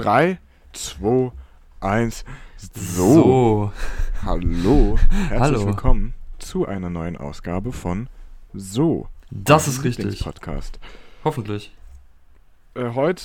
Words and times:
3, 0.00 0.38
2, 0.72 1.30
1. 1.80 2.24
So. 2.56 3.12
So. 3.12 3.72
Hallo. 4.24 4.98
Herzlich 5.28 5.40
Hallo. 5.40 5.66
willkommen 5.66 6.14
zu 6.38 6.66
einer 6.66 6.88
neuen 6.88 7.18
Ausgabe 7.18 7.70
von 7.70 8.08
So. 8.54 9.08
Das 9.30 9.68
ist 9.68 9.84
richtig. 9.84 10.20
Podcast. 10.20 10.80
Hoffentlich. 11.22 11.76
Äh, 12.72 12.94
heute 12.94 13.24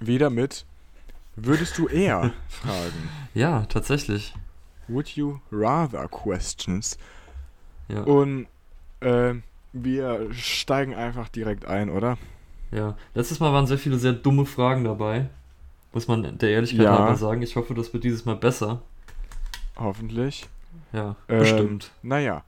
wieder 0.00 0.28
mit 0.28 0.66
Würdest 1.34 1.78
du 1.78 1.88
eher 1.88 2.32
fragen? 2.48 3.08
Ja, 3.32 3.64
tatsächlich. 3.64 4.34
Would 4.86 5.16
you 5.16 5.38
rather 5.50 6.08
questions? 6.08 6.98
Ja. 7.88 8.02
Und 8.02 8.48
äh, 9.00 9.32
wir 9.72 10.28
steigen 10.34 10.94
einfach 10.94 11.30
direkt 11.30 11.64
ein, 11.64 11.88
oder? 11.88 12.18
ja. 12.70 12.98
Letztes 13.14 13.40
Mal 13.40 13.50
waren 13.54 13.66
sehr 13.66 13.78
viele 13.78 13.98
sehr 13.98 14.12
dumme 14.12 14.44
Fragen 14.44 14.84
dabei. 14.84 15.30
Muss 15.94 16.08
man 16.08 16.36
der 16.38 16.50
Ehrlichkeit 16.50 16.82
Ja. 16.84 16.98
halber 16.98 17.16
sagen. 17.16 17.40
Ich 17.42 17.56
hoffe, 17.56 17.72
das 17.74 17.92
wird 17.94 18.04
dieses 18.04 18.24
Mal 18.24 18.36
besser. 18.36 18.82
Hoffentlich. 19.76 20.46
Ja, 20.92 21.16
Ähm, 21.28 21.38
bestimmt. 21.38 21.90
Naja. 22.02 22.44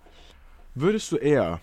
Würdest 0.75 1.11
du 1.13 1.17
eher 1.17 1.61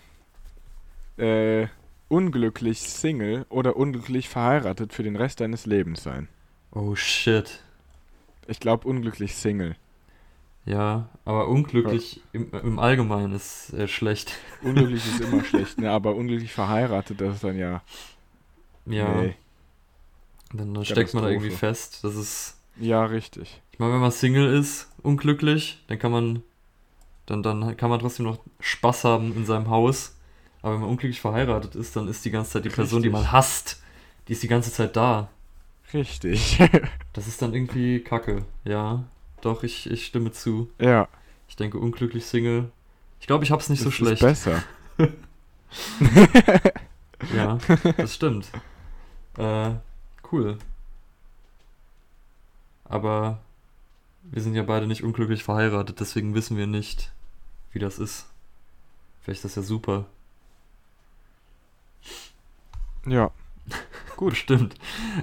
äh, 1.18 1.66
unglücklich 2.08 2.80
Single 2.80 3.46
oder 3.48 3.76
unglücklich 3.76 4.28
verheiratet 4.28 4.92
für 4.92 5.02
den 5.02 5.16
Rest 5.16 5.40
deines 5.40 5.66
Lebens 5.66 6.02
sein? 6.02 6.28
Oh 6.72 6.94
shit. 6.96 7.60
Ich 8.46 8.60
glaube 8.60 8.88
unglücklich 8.88 9.36
Single. 9.36 9.76
Ja, 10.66 11.08
aber 11.26 11.48
unglücklich 11.48 12.22
im, 12.32 12.50
im 12.52 12.78
Allgemeinen 12.78 13.34
ist 13.34 13.72
äh, 13.74 13.86
schlecht. 13.86 14.32
Unglücklich 14.62 15.04
ist 15.06 15.20
immer 15.20 15.44
schlecht, 15.44 15.78
ne? 15.78 15.90
Aber 15.90 16.14
unglücklich 16.16 16.52
verheiratet, 16.52 17.20
das 17.20 17.34
ist 17.36 17.44
dann 17.44 17.58
ja. 17.58 17.82
Ja, 18.86 19.14
Nee. 19.20 19.34
Dann, 20.58 20.74
dann 20.74 20.84
steckt 20.84 21.14
man 21.14 21.24
da 21.24 21.30
irgendwie 21.30 21.50
fest. 21.50 22.00
Das 22.02 22.14
ist. 22.16 22.58
Ja, 22.78 23.04
richtig. 23.04 23.62
Ich 23.72 23.78
meine, 23.78 23.92
wenn 23.92 24.00
man 24.00 24.10
Single 24.10 24.52
ist, 24.54 24.90
unglücklich, 25.02 25.82
dann 25.88 25.98
kann 25.98 26.12
man. 26.12 26.42
Dann, 27.26 27.42
dann 27.42 27.76
kann 27.76 27.88
man 27.88 28.00
trotzdem 28.00 28.26
noch 28.26 28.38
Spaß 28.60 29.04
haben 29.04 29.34
in 29.34 29.46
seinem 29.46 29.70
Haus. 29.70 30.16
Aber 30.60 30.74
wenn 30.74 30.80
man 30.80 30.90
unglücklich 30.90 31.20
verheiratet 31.20 31.74
ist, 31.74 31.96
dann 31.96 32.06
ist 32.08 32.24
die 32.24 32.30
ganze 32.30 32.52
Zeit 32.52 32.64
die 32.66 32.70
Person, 32.70 33.02
die 33.02 33.08
Richtig. 33.08 33.22
man 33.22 33.32
hasst, 33.32 33.82
die 34.28 34.32
ist 34.32 34.42
die 34.42 34.48
ganze 34.48 34.70
Zeit 34.72 34.96
da. 34.96 35.30
Richtig. 35.92 36.58
Das 37.12 37.28
ist 37.28 37.40
dann 37.40 37.54
irgendwie 37.54 38.00
kacke. 38.00 38.44
Ja, 38.64 39.04
doch, 39.40 39.62
ich, 39.62 39.88
ich 39.88 40.06
stimme 40.06 40.32
zu. 40.32 40.68
ja. 40.80 41.06
Ich 41.46 41.54
denke, 41.54 41.78
unglücklich 41.78 42.26
Single. 42.26 42.72
Ich 43.20 43.28
glaube, 43.28 43.44
ich 43.44 43.52
hab's 43.52 43.68
nicht 43.68 43.78
so 43.78 43.84
das 43.84 43.94
schlecht. 43.94 44.22
Ist 44.22 44.44
besser. 44.44 44.64
Ja, 47.34 47.58
das 47.96 48.14
stimmt. 48.14 48.48
Äh, 49.38 49.70
cool. 50.32 50.58
Aber 52.84 53.40
wir 54.22 54.42
sind 54.42 54.54
ja 54.54 54.62
beide 54.62 54.86
nicht 54.86 55.02
unglücklich 55.02 55.42
verheiratet, 55.42 56.00
deswegen 56.00 56.34
wissen 56.34 56.56
wir 56.56 56.66
nicht, 56.66 57.12
wie 57.72 57.78
das 57.78 57.98
ist. 57.98 58.26
Vielleicht 59.20 59.44
ist 59.44 59.56
das 59.56 59.56
ja 59.56 59.62
super. 59.62 60.06
Ja. 63.06 63.30
Gut. 64.16 64.30
Bestimmt. 64.30 64.74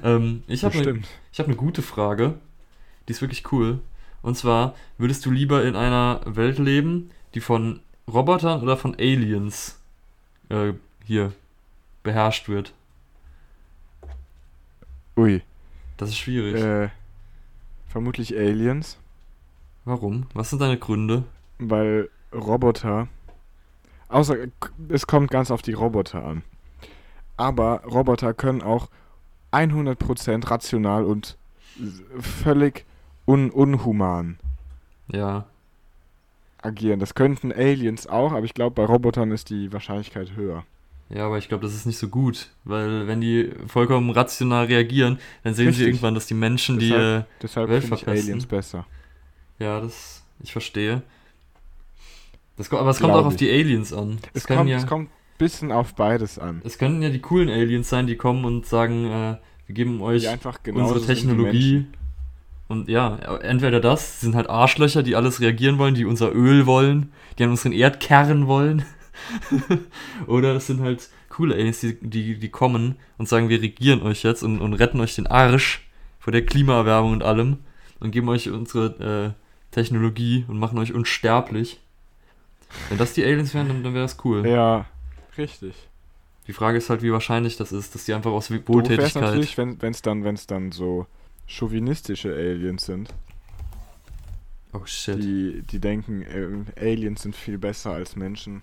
Ähm, 0.04 0.44
ich 0.48 0.64
habe 0.64 0.78
eine 0.78 1.02
habe 1.42 1.48
eine 1.48 1.56
gute 1.56 1.82
Frage. 1.82 2.36
Die 3.08 3.12
ist 3.12 3.22
wirklich 3.22 3.52
cool. 3.52 3.80
Und 4.22 4.38
zwar, 4.38 4.76
würdest 4.98 5.26
du 5.26 5.32
lieber 5.32 5.64
in 5.66 5.76
einer 5.76 6.22
Welt 6.26 6.60
leben, 6.60 7.12
die 7.34 7.42
von 7.42 7.80
Robotern 8.08 8.62
oder 8.62 8.78
von 8.78 8.96
Aliens 8.96 9.80
äh, 10.50 10.74
hier 11.06 11.34
beherrscht 12.04 12.48
wird? 12.48 12.74
Ui. 15.18 15.42
Das 15.98 16.10
ist 16.10 16.18
schwierig. 16.18 16.56
Äh, 16.62 16.90
vermutlich 17.88 18.36
Aliens, 18.38 18.98
Warum? 19.86 20.28
Was 20.34 20.50
sind 20.52 20.62
deine 20.62 20.78
Gründe? 20.78 21.24
weil 21.60 22.10
Roboter. 22.34 23.08
Außer 24.10 24.36
es 24.90 25.06
kommt 25.08 25.30
ganz 25.32 25.52
auf 25.52 25.62
die 25.62 25.74
Roboter 25.74 26.24
an. 26.26 26.44
Aber 27.38 27.84
Roboter 27.84 28.34
können 28.34 28.62
auch 28.62 28.90
100% 29.52 30.50
rational 30.50 31.04
und 31.06 31.38
völlig 32.20 32.86
un 33.26 33.50
unhuman 33.52 34.38
Ja, 35.08 35.46
agieren. 36.62 37.00
Das 37.00 37.14
könnten 37.16 37.52
Aliens 37.52 38.08
auch, 38.08 38.32
aber 38.34 38.46
ich 38.46 38.54
glaube, 38.54 38.76
bei 38.76 38.86
Robotern 38.86 39.32
ist 39.32 39.50
die 39.50 39.72
Wahrscheinlichkeit 39.74 40.36
höher. 40.36 40.64
Ja, 41.14 41.26
aber 41.26 41.38
ich 41.38 41.48
glaube, 41.50 41.64
das 41.64 41.74
ist 41.76 41.86
nicht 41.86 41.98
so 41.98 42.08
gut, 42.08 42.50
weil 42.64 43.08
wenn 43.08 43.22
die 43.22 43.52
vollkommen 43.68 44.10
rational 44.12 44.66
reagieren, 44.66 45.20
dann 45.44 45.54
sehen 45.54 45.66
sie 45.66 45.70
Richtig. 45.84 45.88
irgendwann, 45.88 46.14
dass 46.16 46.26
die 46.28 46.34
Menschen, 46.34 46.80
die 46.80 46.90
Deshalb- 46.90 47.24
äh, 47.24 47.26
Deshalb 47.42 47.70
Welt 47.70 47.82
finde 47.84 47.96
ich 47.96 48.04
verpesten. 48.04 48.30
Aliens 48.30 48.46
besser. 48.46 48.86
ja, 49.60 49.80
das 49.82 50.24
ich 50.44 50.52
verstehe. 50.52 51.02
Das, 52.58 52.72
aber 52.72 52.90
es 52.90 53.00
kommt 53.00 53.14
auch 53.14 53.26
auf 53.26 53.36
die 53.36 53.50
Aliens 53.50 53.94
an. 53.94 54.20
Es 54.34 54.46
können 54.46 54.60
kommt, 54.60 54.70
ja, 54.70 54.78
es 54.78 54.88
kommt 54.88 55.10
ein 55.10 55.14
bisschen 55.38 55.72
auf 55.72 55.96
beides 55.96 56.38
an. 56.40 56.62
Es 56.64 56.78
können 56.78 57.02
ja 57.02 57.10
die 57.10 57.20
coolen 57.20 57.50
Aliens 57.50 57.90
sein, 57.90 58.08
die 58.08 58.16
kommen 58.18 58.46
und 58.46 58.66
sagen, 58.66 59.06
äh, 59.06 59.38
wir 59.68 59.76
geben 59.76 60.02
euch 60.02 60.28
genauso 60.64 60.96
unsere 60.96 61.06
Technologie. 61.14 61.86
Und 62.68 62.88
ja, 62.88 63.18
entweder 63.42 63.80
das, 63.82 64.22
sie 64.22 64.28
sind 64.28 64.36
halt 64.36 64.50
Arschlöcher, 64.50 65.04
die 65.04 65.16
alles 65.16 65.42
reagieren 65.42 65.78
wollen, 65.78 65.94
die 65.94 66.06
unser 66.06 66.34
Öl 66.34 66.66
wollen, 66.66 67.12
die 67.38 67.44
an 67.44 67.50
unseren 67.50 67.74
Erdkern 67.74 68.48
wollen. 68.48 68.86
Oder 70.28 70.56
es 70.56 70.68
sind 70.68 70.82
halt 70.82 71.10
coole 71.30 71.56
Aliens, 71.56 71.80
die, 71.80 71.98
die, 72.00 72.38
die 72.38 72.50
kommen 72.50 72.96
und 73.18 73.30
sagen, 73.30 73.50
wir 73.50 73.62
regieren 73.62 74.02
euch 74.02 74.24
jetzt 74.24 74.44
und, 74.44 74.60
und 74.60 74.74
retten 74.74 75.00
euch 75.00 75.16
den 75.16 75.28
Arsch 75.28 75.88
vor 76.20 76.32
der 76.32 76.46
Klimaerwärmung 76.46 77.14
und 77.14 77.24
allem 77.24 77.60
und 78.00 78.12
geben 78.12 78.30
euch 78.30 78.50
unsere 78.50 79.36
äh, 79.36 79.74
Technologie 79.74 80.46
und 80.48 80.60
machen 80.60 80.78
euch 80.78 80.94
unsterblich. 80.94 81.80
Wenn 82.90 82.98
das 82.98 83.14
die 83.14 83.24
Aliens 83.24 83.54
wären, 83.54 83.68
dann, 83.68 83.84
dann 83.84 83.94
wäre 83.94 84.04
das 84.04 84.18
cool. 84.24 84.48
Ja, 84.48 84.86
richtig. 85.38 85.76
Die 86.48 86.54
Frage 86.54 86.78
ist 86.78 86.90
halt, 86.90 87.02
wie 87.02 87.12
wahrscheinlich 87.12 87.58
das 87.58 87.72
ist, 87.72 87.96
dass 87.96 88.06
die 88.06 88.14
einfach 88.14 88.32
aus 88.32 88.48
Doof 88.48 88.62
Wohltätigkeit. 88.66 89.24
natürlich, 89.24 89.58
wenn 89.58 89.78
es 89.82 90.02
dann, 90.02 90.24
wenn's 90.24 90.48
dann 90.48 90.72
so 90.72 91.06
chauvinistische 91.48 92.34
Aliens 92.34 92.86
sind, 92.86 93.14
Oh 94.74 94.86
shit. 94.86 95.22
die, 95.22 95.64
die 95.64 95.80
denken, 95.80 96.22
äh, 96.22 96.92
Aliens 96.92 97.24
sind 97.24 97.36
viel 97.36 97.58
besser 97.58 97.92
als 97.92 98.16
Menschen. 98.16 98.62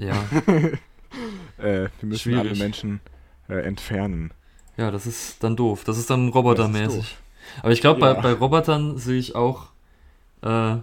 Ja, 0.00 0.14
Äh, 1.58 1.88
wir 1.88 1.90
müssen 2.02 2.32
alle 2.34 2.42
Schwierig. 2.44 2.58
Menschen 2.58 3.00
äh, 3.48 3.54
entfernen. 3.66 4.30
ja, 4.76 4.90
das 4.90 5.06
ist 5.06 5.42
dann 5.44 5.56
doof. 5.56 5.82
Das 5.84 5.98
ist 5.98 6.08
dann 6.08 6.28
robotermäßig. 6.28 7.16
Aber 7.62 7.72
ich 7.72 7.80
glaube, 7.80 8.00
Ja. 8.00 8.14
bei, 8.14 8.20
bei 8.22 8.32
Robotern 8.32 8.96
sehe 8.96 9.18
ich 9.18 9.34
auch 9.34 9.66
äh, 10.42 10.76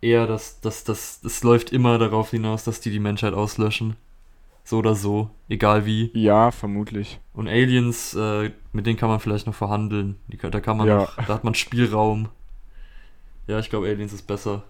eher, 0.00 0.26
dass 0.26 0.60
das, 0.60 0.84
das, 0.84 1.20
das 1.20 1.42
läuft 1.44 1.70
immer 1.72 1.98
darauf 1.98 2.30
hinaus, 2.30 2.64
dass 2.64 2.80
die 2.80 2.90
die 2.90 2.98
Menschheit 2.98 3.34
auslöschen. 3.34 3.96
So 4.64 4.78
oder 4.78 4.94
so, 4.94 5.30
egal 5.48 5.86
wie. 5.86 6.10
Ja, 6.14 6.50
vermutlich. 6.50 7.20
Und 7.34 7.46
Aliens, 7.48 8.14
äh, 8.14 8.50
mit 8.72 8.86
denen 8.86 8.96
kann 8.98 9.08
man 9.10 9.20
vielleicht 9.20 9.46
noch 9.46 9.54
verhandeln. 9.54 10.16
Die, 10.28 10.36
da 10.38 10.60
kann 10.60 10.78
man 10.78 10.88
Ja. 10.88 10.96
noch, 10.98 11.16
da 11.16 11.28
hat 11.34 11.44
man 11.44 11.54
Spielraum. 11.54 12.28
Ja, 13.46 13.58
ich 13.60 13.70
glaube, 13.70 13.88
Aliens 13.88 14.12
ist 14.12 14.26
besser. 14.26 14.62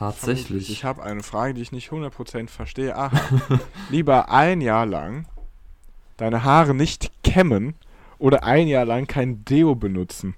Tatsächlich. 0.00 0.70
Ich 0.70 0.84
habe 0.84 1.02
eine 1.02 1.22
Frage, 1.22 1.52
die 1.54 1.60
ich 1.60 1.72
nicht 1.72 1.90
100% 1.90 2.48
verstehe. 2.48 2.96
Aha. 2.96 3.12
Lieber 3.90 4.30
ein 4.30 4.62
Jahr 4.62 4.86
lang 4.86 5.26
deine 6.16 6.42
Haare 6.42 6.74
nicht 6.74 7.10
kämmen 7.22 7.74
oder 8.18 8.44
ein 8.44 8.66
Jahr 8.66 8.86
lang 8.86 9.06
kein 9.06 9.44
Deo 9.44 9.74
benutzen. 9.74 10.34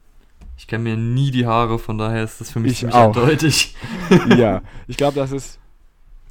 Ich 0.57 0.67
kenne 0.67 0.85
mir 0.85 0.97
nie 0.97 1.31
die 1.31 1.47
Haare, 1.47 1.79
von 1.79 1.97
daher 1.99 2.25
ist 2.25 2.41
das 2.41 2.51
für 2.51 2.61
mich 2.61 2.73
Ich 2.73 2.79
ziemlich 2.81 2.97
auch. 2.97 3.17
eindeutig. 3.17 3.77
ja, 4.37 4.63
ich 4.89 4.97
glaube, 4.97 5.15
das 5.15 5.33
ist. 5.33 5.61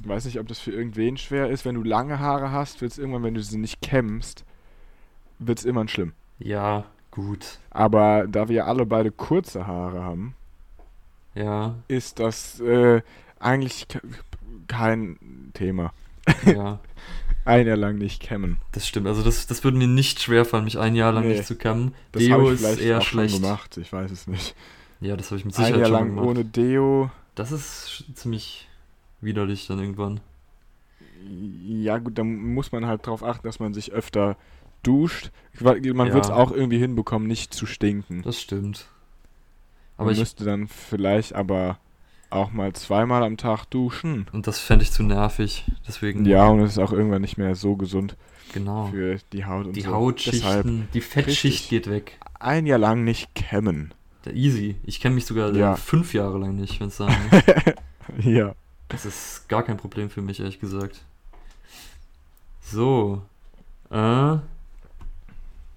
Ich 0.00 0.08
weiß 0.08 0.24
nicht, 0.26 0.38
ob 0.40 0.48
das 0.48 0.58
für 0.58 0.72
irgendwen 0.72 1.16
schwer 1.16 1.48
ist. 1.48 1.64
Wenn 1.64 1.76
du 1.76 1.82
lange 1.82 2.18
Haare 2.18 2.50
hast, 2.50 2.80
wird 2.82 2.92
es 2.92 2.98
irgendwann, 2.98 3.22
wenn 3.22 3.34
du 3.34 3.42
sie 3.42 3.58
nicht 3.58 3.80
kämmst, 3.80 4.44
wird 5.38 5.58
es 5.58 5.64
immer 5.64 5.86
schlimm. 5.88 6.12
Ja, 6.38 6.84
gut. 7.10 7.60
Aber 7.70 8.26
da 8.26 8.48
wir 8.48 8.66
alle 8.66 8.84
beide 8.84 9.10
kurze 9.10 9.66
Haare 9.66 10.02
haben, 10.02 10.34
Ja, 11.34 11.76
ist 11.88 12.18
das 12.18 12.60
äh, 12.60 13.02
eigentlich 13.42 13.88
ke- 13.88 14.00
kein 14.68 15.18
Thema. 15.54 15.92
ja. 16.46 16.78
Ein 17.44 17.66
Jahr 17.66 17.76
lang 17.76 17.98
nicht 17.98 18.22
kämmen. 18.22 18.58
Das 18.70 18.86
stimmt. 18.86 19.08
Also 19.08 19.22
das, 19.24 19.48
das 19.48 19.64
würde 19.64 19.76
mir 19.76 19.88
nicht 19.88 20.20
schwerfallen, 20.22 20.64
mich 20.64 20.78
ein 20.78 20.94
Jahr 20.94 21.10
lang 21.12 21.24
Nee. 21.26 21.32
nicht 21.34 21.44
zu 21.46 21.56
kämmen. 21.56 21.92
Das 22.12 22.22
Deo 22.22 22.52
ich 22.52 22.62
ist 22.62 22.78
eher 22.78 23.00
schlecht. 23.00 23.32
schon 23.34 23.42
gemacht. 23.42 23.76
Ich 23.78 23.92
weiß 23.92 24.12
es 24.12 24.28
nicht. 24.28 24.54
Ja, 25.00 25.16
das 25.16 25.26
habe 25.32 25.38
ich 25.40 25.44
mit 25.44 25.54
Ein 25.58 25.64
Sicherheit 25.64 25.80
Jahr 25.80 25.86
schon 25.88 25.92
lang 25.98 26.08
gemacht. 26.10 26.26
ohne 26.26 26.44
Deo. 26.44 27.10
Das 27.34 27.50
ist 27.50 28.04
ziemlich 28.14 28.68
widerlich 29.20 29.66
dann 29.66 29.80
irgendwann. 29.80 30.20
Ja, 31.66 31.98
gut, 31.98 32.16
dann 32.18 32.54
muss 32.54 32.70
man 32.70 32.86
halt 32.86 33.06
darauf 33.08 33.24
achten, 33.24 33.44
dass 33.46 33.58
man 33.58 33.74
sich 33.74 33.90
öfter 33.90 34.36
duscht. 34.84 35.32
Man 35.60 35.82
Ja. 35.82 36.14
wird 36.14 36.24
es 36.24 36.30
auch 36.30 36.52
irgendwie 36.52 36.78
hinbekommen, 36.78 37.26
nicht 37.26 37.52
zu 37.54 37.66
stinken. 37.66 38.22
Das 38.22 38.40
stimmt. 38.40 38.86
Man 39.96 40.04
Aber 40.06 40.12
ich, 40.12 40.18
müsste 40.20 40.44
dann 40.44 40.68
vielleicht 40.68 41.34
aber 41.34 41.78
auch 42.32 42.52
mal 42.52 42.72
zweimal 42.72 43.22
am 43.22 43.36
Tag 43.36 43.64
duschen. 43.66 44.26
Und 44.32 44.46
das 44.46 44.58
fände 44.58 44.82
ich 44.84 44.92
zu 44.92 45.02
nervig. 45.02 45.64
Deswegen, 45.86 46.24
Ja, 46.24 46.46
und 46.48 46.60
es 46.60 46.72
ist 46.72 46.78
auch 46.78 46.92
irgendwann 46.92 47.22
nicht 47.22 47.38
mehr 47.38 47.54
so 47.54 47.76
gesund 47.76 48.16
genau. 48.52 48.86
für 48.86 49.18
die 49.32 49.44
Haut 49.44 49.66
und 49.66 49.76
Die 49.76 49.80
so. 49.82 49.86
Deshalb 49.88 50.00
Hautschichten, 50.02 50.88
die 50.94 51.00
Fettschicht 51.00 51.68
geht 51.70 51.88
weg. 51.90 52.18
ein 52.40 52.66
Jahr 52.66 52.78
lang 52.78 53.04
nicht 53.04 53.34
kämmen. 53.34 53.92
Der 54.24 54.34
Easy. 54.34 54.76
Ich 54.84 55.00
kenne 55.00 55.14
mich 55.16 55.26
sogar 55.26 55.52
äh, 55.54 55.58
Ja. 55.58 55.76
fünf 55.76 56.14
Jahre 56.14 56.38
lang 56.38 56.54
nicht, 56.56 56.78
wenn 56.80 56.88
es 56.88 56.96
sein 56.96 57.14
muss. 57.30 58.24
Ja. 58.24 58.54
Das 58.88 59.04
ist 59.06 59.48
gar 59.48 59.62
kein 59.62 59.76
Problem 59.78 60.10
für 60.10 60.22
mich, 60.22 60.38
ehrlich 60.40 60.60
gesagt. 60.60 61.02
So. 62.62 63.22
Äh, 63.90 64.36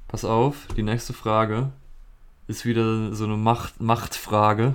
pass 0.08 0.24
auf, 0.26 0.68
die 0.78 0.84
nächste 0.84 1.14
Frage 1.14 1.72
ist 2.48 2.66
wieder 2.66 3.14
so 3.16 3.26
eine 3.26 3.38
Macht, 3.38 3.82
Machtfrage. 3.82 4.74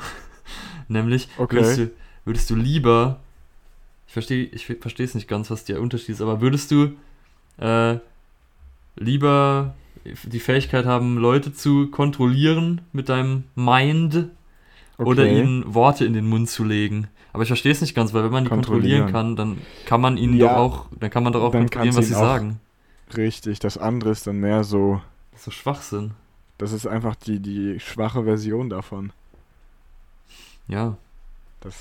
Nämlich, 0.88 1.28
Okay. 1.36 1.56
würdest, 1.56 1.78
du, 1.78 1.90
würdest 2.24 2.50
du 2.50 2.56
lieber, 2.56 3.20
ich 4.06 4.12
verstehe 4.12 4.44
ich 4.44 4.66
verstehe 4.66 5.06
es 5.06 5.14
nicht 5.14 5.28
ganz, 5.28 5.50
was 5.50 5.64
der 5.64 5.80
Unterschied 5.80 6.10
ist, 6.10 6.20
aber 6.20 6.40
würdest 6.40 6.70
du 6.70 6.92
äh, 7.58 7.98
lieber 8.96 9.74
die 10.24 10.40
Fähigkeit 10.40 10.86
haben, 10.86 11.16
Leute 11.18 11.52
zu 11.52 11.88
kontrollieren 11.88 12.80
mit 12.92 13.08
deinem 13.08 13.44
Mind 13.54 14.28
oder 14.98 15.22
Okay. 15.24 15.38
ihnen 15.38 15.74
Worte 15.74 16.04
in 16.04 16.12
den 16.12 16.26
Mund 16.28 16.48
zu 16.48 16.64
legen. 16.64 17.08
Aber 17.32 17.42
ich 17.44 17.48
verstehe 17.48 17.70
es 17.72 17.80
nicht 17.80 17.94
ganz, 17.94 18.12
weil 18.12 18.24
wenn 18.24 18.32
man 18.32 18.44
die 18.44 18.50
kontrollieren, 18.50 19.06
Kontrollieren. 19.06 19.12
kann, 19.12 19.36
dann 19.36 19.58
kann 19.84 20.00
man 20.00 20.16
ihnen 20.16 20.38
Ja. 20.38 20.48
doch 20.48 20.56
auch, 20.56 20.86
dann 20.98 21.10
kann 21.10 21.22
man 21.22 21.32
doch 21.32 21.42
auch 21.42 21.52
kontrollieren, 21.52 21.94
was 21.96 22.06
sie 22.06 22.14
sagen. 22.14 22.60
Richtig, 23.16 23.58
das 23.60 23.76
andere 23.78 24.10
ist 24.10 24.26
dann 24.26 24.36
mehr 24.40 24.64
so, 24.64 25.00
Das 25.32 25.40
ist 25.40 25.44
so 25.46 25.50
Schwachsinn. 25.52 26.12
das 26.58 26.72
ist 26.72 26.86
einfach 26.86 27.14
die, 27.16 27.40
die 27.40 27.78
schwache 27.80 28.24
Version 28.24 28.68
davon. 28.70 29.12
Ja, 30.70 30.96
Das 31.60 31.74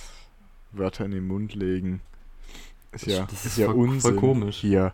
Wörter 0.71 1.06
in 1.06 1.12
den 1.12 1.27
Mund 1.27 1.56
legen. 1.56 2.01
Ist 2.91 3.06
ja, 3.06 3.21
das 3.25 3.33
ist 3.33 3.45
ist 3.45 3.57
ja 3.57 3.68
voll- 3.68 3.75
voll 3.75 3.89
Unsinn 3.89 4.15
komisch. 4.18 4.57
hier. 4.57 4.94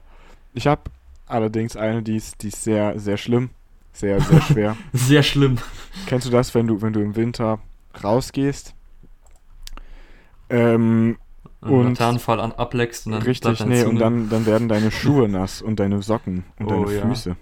Ich 0.53 0.68
habe 0.68 0.81
allerdings 1.27 1.75
eine, 1.75 2.03
die 2.03 2.18
ist, 2.18 2.42
die 2.44 2.50
ist 2.50 2.63
sehr, 2.63 3.00
sehr 3.00 3.18
schlimm. 3.18 3.50
Sehr, 3.94 4.19
sehr 4.21 4.42
schwer. 4.50 4.77
sehr 4.94 5.24
schlimm. 5.24 5.57
Kennst 6.07 6.27
du 6.27 6.31
das, 6.31 6.53
wenn 6.53 6.68
du, 6.68 6.81
wenn 6.81 6.92
du 6.94 7.00
im 7.01 7.15
Winter 7.15 7.59
rausgehst? 8.03 8.75
Ähm, 10.50 11.18
Einen 11.62 11.74
Und- 11.74 11.88
Laternenfall 11.89 12.39
an, 12.39 12.51
ableckst 12.51 13.06
und 13.07 13.13
dann 13.13 13.21
richtig, 13.24 13.65
nee, 13.65 13.80
Zunge. 13.81 13.89
und 13.89 14.00
dann, 14.00 14.30
dann 14.30 14.45
werden 14.45 14.68
deine 14.69 14.91
Schuhe 14.91 15.27
nass 15.27 15.62
und 15.62 15.80
deine 15.80 16.01
Socken 16.03 16.44
und 16.59 16.68
Oh, 16.71 16.86
deine 16.86 16.98
ja. 16.98 17.07
Füße. 17.07 17.36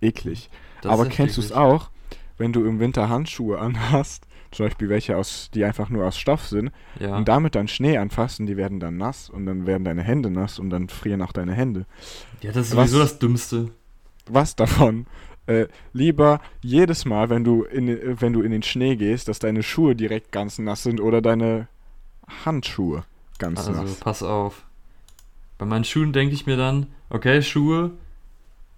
Eklig. 0.00 0.48
Das 0.82 0.92
Aber 0.92 1.06
kennst 1.06 1.36
du 1.36 1.40
es 1.42 1.52
auch, 1.52 1.90
wenn 2.38 2.52
du 2.52 2.64
im 2.64 2.78
Winter 2.80 3.08
Handschuhe 3.08 3.58
anhast, 3.58 4.26
zum 4.56 4.66
Beispiel 4.66 4.88
welche 4.88 5.16
aus, 5.16 5.50
die 5.54 5.64
einfach 5.64 5.88
nur 5.90 6.04
aus 6.06 6.18
Stoff 6.18 6.46
sind, 6.48 6.72
Ja. 6.98 7.16
und 7.16 7.28
damit 7.28 7.54
dann 7.54 7.68
Schnee 7.68 7.98
anfasst 7.98 8.40
und 8.40 8.46
die 8.46 8.56
werden 8.56 8.80
dann 8.80 8.96
nass 8.96 9.30
und 9.30 9.46
dann 9.46 9.66
werden 9.66 9.84
deine 9.84 10.02
Hände 10.02 10.30
nass 10.30 10.58
und 10.58 10.70
dann 10.70 10.88
frieren 10.88 11.22
auch 11.22 11.32
deine 11.32 11.52
Hände. 11.54 11.86
ja, 12.42 12.52
das 12.52 12.68
ist 12.68 12.76
Was- 12.76 12.90
sowieso 12.90 12.98
das 13.04 13.18
Dümmste. 13.18 13.70
Was 14.28 14.56
davon? 14.56 15.06
Äh, 15.46 15.68
lieber 15.92 16.40
jedes 16.60 17.04
Mal, 17.04 17.30
wenn 17.30 17.44
du, 17.44 17.62
in, 17.62 17.86
äh, 17.86 18.20
wenn 18.20 18.32
du 18.32 18.42
in 18.42 18.50
den 18.50 18.64
Schnee 18.64 18.96
gehst, 18.96 19.28
dass 19.28 19.38
deine 19.38 19.62
Schuhe 19.62 19.94
direkt 19.94 20.32
ganz 20.32 20.58
nass 20.58 20.82
sind 20.82 21.00
oder 21.00 21.22
deine 21.22 21.68
Handschuhe 22.44 23.04
ganz 23.38 23.58
Also 23.60 23.70
nass. 23.72 23.94
pass 24.00 24.22
auf. 24.24 24.64
Bei 25.58 25.64
meinen 25.66 25.84
Schuhen 25.84 26.12
denke 26.12 26.34
ich 26.34 26.46
mir 26.46 26.56
dann, 26.56 26.88
okay, 27.10 27.42
Schuhe, 27.42 27.92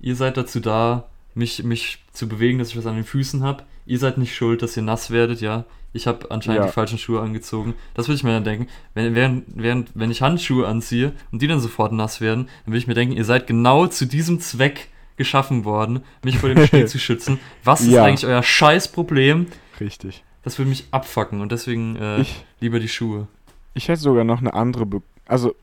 ihr 0.01 0.15
seid 0.15 0.37
dazu 0.37 0.61
da, 0.61 1.09
mich, 1.35 1.63
mich 1.65 2.05
zu 2.13 2.29
bewegen, 2.29 2.59
dass 2.59 2.69
ich 2.69 2.77
was 2.77 2.87
an 2.87 2.97
den 2.97 3.05
Füßen 3.05 3.43
habe. 3.43 3.65
Ihr 3.88 3.99
seid 3.99 4.19
nicht 4.19 4.35
schuld, 4.37 4.62
dass 4.62 4.76
ihr 4.76 4.82
nass 4.82 5.11
werdet, 5.11 5.40
ja. 5.40 5.64
Ich 5.94 6.06
habe 6.06 6.31
anscheinend 6.31 6.61
Ja. 6.61 6.67
die 6.67 6.73
falschen 6.73 6.99
Schuhe 6.99 7.20
angezogen. 7.20 7.75
Das 7.94 8.06
würde 8.06 8.17
ich 8.17 8.23
mir 8.25 8.32
dann 8.32 8.44
denken. 8.44 8.69
Wenn, 8.94 9.14
während, 9.14 9.44
während, 9.55 9.90
wenn 9.94 10.11
ich 10.11 10.20
Handschuhe 10.23 10.67
anziehe 10.69 11.12
und 11.32 11.40
die 11.40 11.46
dann 11.46 11.61
sofort 11.61 11.93
nass 11.93 12.20
werden, 12.20 12.44
dann 12.64 12.73
würde 12.73 12.79
ich 12.79 12.87
mir 12.87 12.94
denken, 12.94 13.17
ihr 13.17 13.25
seid 13.25 13.46
genau 13.46 13.87
zu 13.87 14.06
diesem 14.06 14.40
Zweck 14.40 14.88
geschaffen 15.17 15.64
worden, 15.64 16.02
mich 16.23 16.38
vor 16.38 16.50
dem 16.50 16.64
Schnee 16.67 16.85
zu 16.87 16.99
schützen. 16.99 17.40
Was 17.64 17.81
ist 17.81 17.88
Ja. 17.93 18.05
eigentlich 18.05 18.26
euer 18.26 18.43
Scheißproblem? 18.43 19.46
Richtig. 19.81 20.23
Das 20.43 20.58
würde 20.58 20.69
mich 20.69 20.87
abfacken 20.90 21.40
und 21.40 21.50
deswegen 21.50 21.96
äh, 21.96 22.20
Ich, 22.20 22.44
lieber 22.61 22.79
die 22.81 22.88
Schuhe. 22.88 23.26
ich 23.75 23.88
hätte 23.88 24.00
sogar 24.00 24.25
noch 24.25 24.40
eine 24.40 24.52
andere, 24.55 24.85
Be 24.87 25.00
also 25.26 25.55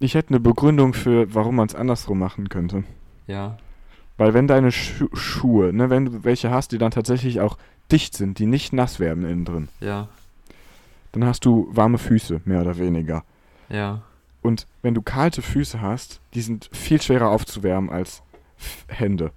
ich 0.00 0.14
hätte 0.14 0.30
eine 0.30 0.40
Begründung 0.40 0.94
für, 0.94 1.32
warum 1.34 1.56
man 1.56 1.66
es 1.68 1.74
andersrum 1.74 2.18
machen 2.18 2.48
könnte. 2.48 2.84
Ja. 3.26 3.58
Weil 4.16 4.32
wenn 4.34 4.46
deine 4.46 4.70
Schu 4.70 5.08
Schuhe, 5.12 5.72
ne, 5.72 5.90
wenn 5.90 6.04
du 6.06 6.24
welche 6.24 6.50
hast, 6.50 6.72
die 6.72 6.78
dann 6.78 6.90
tatsächlich 6.92 7.40
auch 7.40 7.58
dicht 7.90 8.16
sind, 8.16 8.38
die 8.38 8.46
nicht 8.46 8.72
nass 8.72 9.00
werden 9.00 9.24
innen 9.24 9.44
drin, 9.44 9.68
Ja. 9.80 10.08
dann 11.12 11.24
hast 11.24 11.44
du 11.44 11.68
warme 11.72 11.98
Füße, 11.98 12.40
mehr 12.44 12.60
oder 12.60 12.78
weniger. 12.78 13.24
Ja. 13.68 14.02
Und 14.42 14.66
wenn 14.82 14.94
du 14.94 15.02
kalte 15.02 15.42
Füße 15.42 15.80
hast, 15.80 16.20
die 16.34 16.42
sind 16.42 16.68
viel 16.72 17.00
schwerer 17.00 17.28
aufzuwärmen 17.30 17.90
als 17.90 18.22
Hände. 18.88 19.32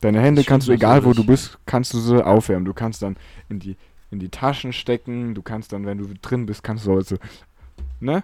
Deine 0.00 0.20
Hände 0.20 0.44
kannst 0.44 0.68
du, 0.68 0.72
egal 0.72 1.04
wo 1.04 1.12
du 1.14 1.24
bist, 1.24 1.58
kannst 1.66 1.92
du 1.94 1.98
sie 1.98 2.24
aufwärmen. 2.24 2.64
Du 2.64 2.74
kannst 2.74 3.02
dann 3.02 3.16
in 3.48 3.58
die, 3.58 3.76
in 4.10 4.18
die 4.20 4.28
Taschen 4.28 4.72
stecken, 4.72 5.34
du 5.34 5.42
kannst 5.42 5.72
dann, 5.72 5.84
wenn 5.84 5.98
du 5.98 6.08
drin 6.22 6.46
bist, 6.46 6.62
kannst 6.62 6.86
du 6.86 6.94
also, 6.94 7.16
ne? 8.00 8.22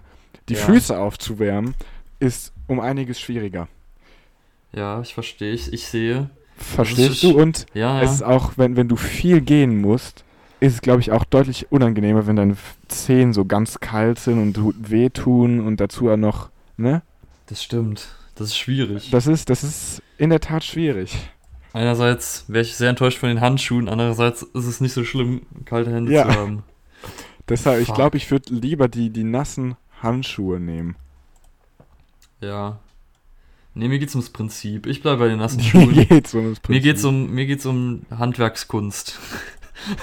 Die 0.49 0.53
Ja. 0.53 0.59
Füße 0.65 0.97
aufzuwärmen 0.97 1.75
ist 2.19 2.53
um 2.67 2.79
einiges 2.79 3.19
schwieriger. 3.19 3.67
Ja, 4.75 5.01
ich 5.01 5.13
verstehe. 5.13 5.53
Ich, 5.53 5.71
ich 5.71 5.85
sehe. 5.87 6.29
Verstehst 6.57 7.11
ist- 7.11 7.23
du? 7.23 7.39
Und 7.39 7.65
Ja, 7.73 8.01
es 8.01 8.09
ja. 8.09 8.13
ist 8.15 8.23
auch, 8.23 8.53
wenn, 8.57 8.75
wenn 8.75 8.87
du 8.87 8.95
viel 8.95 9.41
gehen 9.41 9.81
musst, 9.81 10.23
ist 10.59 10.75
es, 10.75 10.81
glaube 10.81 11.01
ich, 11.01 11.11
auch 11.11 11.25
deutlich 11.25 11.71
unangenehmer, 11.71 12.25
wenn 12.25 12.35
deine 12.37 12.55
Zehen 12.87 13.33
so 13.33 13.45
ganz 13.45 13.79
kalt 13.79 14.19
sind 14.19 14.41
und 14.41 14.53
tu- 14.53 14.73
wehtun 14.77 15.59
und 15.59 15.79
dazu 15.79 16.09
auch 16.09 16.17
noch, 16.17 16.49
ne? 16.77 17.01
Das 17.47 17.61
stimmt. 17.63 18.07
Das 18.35 18.47
ist 18.47 18.57
schwierig. 18.57 19.11
Das 19.11 19.27
ist, 19.27 19.49
das 19.49 19.63
ist 19.63 20.01
in 20.17 20.29
der 20.29 20.39
Tat 20.39 20.63
schwierig. 20.63 21.15
Einerseits 21.73 22.45
wäre 22.47 22.61
ich 22.63 22.75
sehr 22.75 22.89
enttäuscht 22.89 23.17
von 23.17 23.29
den 23.29 23.41
Handschuhen, 23.41 23.89
andererseits 23.89 24.41
ist 24.43 24.65
es 24.65 24.79
nicht 24.79 24.93
so 24.93 25.03
schlimm, 25.03 25.41
kalte 25.65 25.91
Hände 25.91 26.11
Ja. 26.13 26.29
zu 26.29 26.35
haben. 26.39 26.63
Deshalb, 27.49 27.81
ich 27.81 27.87
Fuck. 27.87 27.95
glaube, 27.95 28.17
ich 28.17 28.31
würde 28.31 28.53
lieber 28.53 28.87
die, 28.87 29.09
die 29.09 29.23
nassen 29.25 29.75
Handschuhe 30.01 30.59
nehmen. 30.59 30.95
Ja. 32.41 32.79
Nee, 33.75 33.87
mir 33.87 33.97
geht's 33.99 34.13
ums 34.15 34.29
Prinzip. 34.29 34.85
Ich 34.85 35.01
bleibe 35.01 35.17
bei 35.19 35.27
den 35.29 35.39
nassen 35.39 35.57
Mir 35.57 35.63
Schuhen. 35.63 35.93
geht's 36.07 36.33
um 36.33 36.49
das 36.49 36.57
Mir 36.57 36.61
Prinzip. 36.61 36.83
geht's 36.83 37.03
um, 37.05 37.31
mir 37.31 37.45
geht's 37.45 37.65
um 37.65 38.01
Handwerkskunst. 38.11 39.19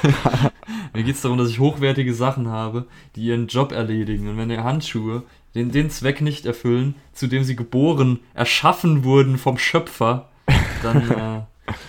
mir 0.94 1.02
geht's 1.05 1.20
darum, 1.22 1.38
dass 1.38 1.50
ich 1.50 1.58
hochwertige 1.61 2.12
Sachen 2.14 2.49
habe, 2.49 2.87
die 3.17 3.22
ihren 3.22 3.46
Job 3.46 3.72
erledigen. 3.72 4.28
Und 4.28 4.37
wenn 4.37 4.49
die 4.49 4.58
Handschuhe 4.58 5.22
den, 5.55 5.70
den 5.70 5.90
Zweck 5.90 6.20
nicht 6.20 6.46
erfüllen, 6.46 6.94
zu 7.12 7.26
dem 7.28 7.44
sie 7.44 7.56
geboren, 7.56 8.20
erschaffen 8.34 9.05
wurden 9.05 9.38
vom 9.38 9.56
Schöpfer, 9.58 10.28
dann, 10.82 11.02
äh, 11.11 11.14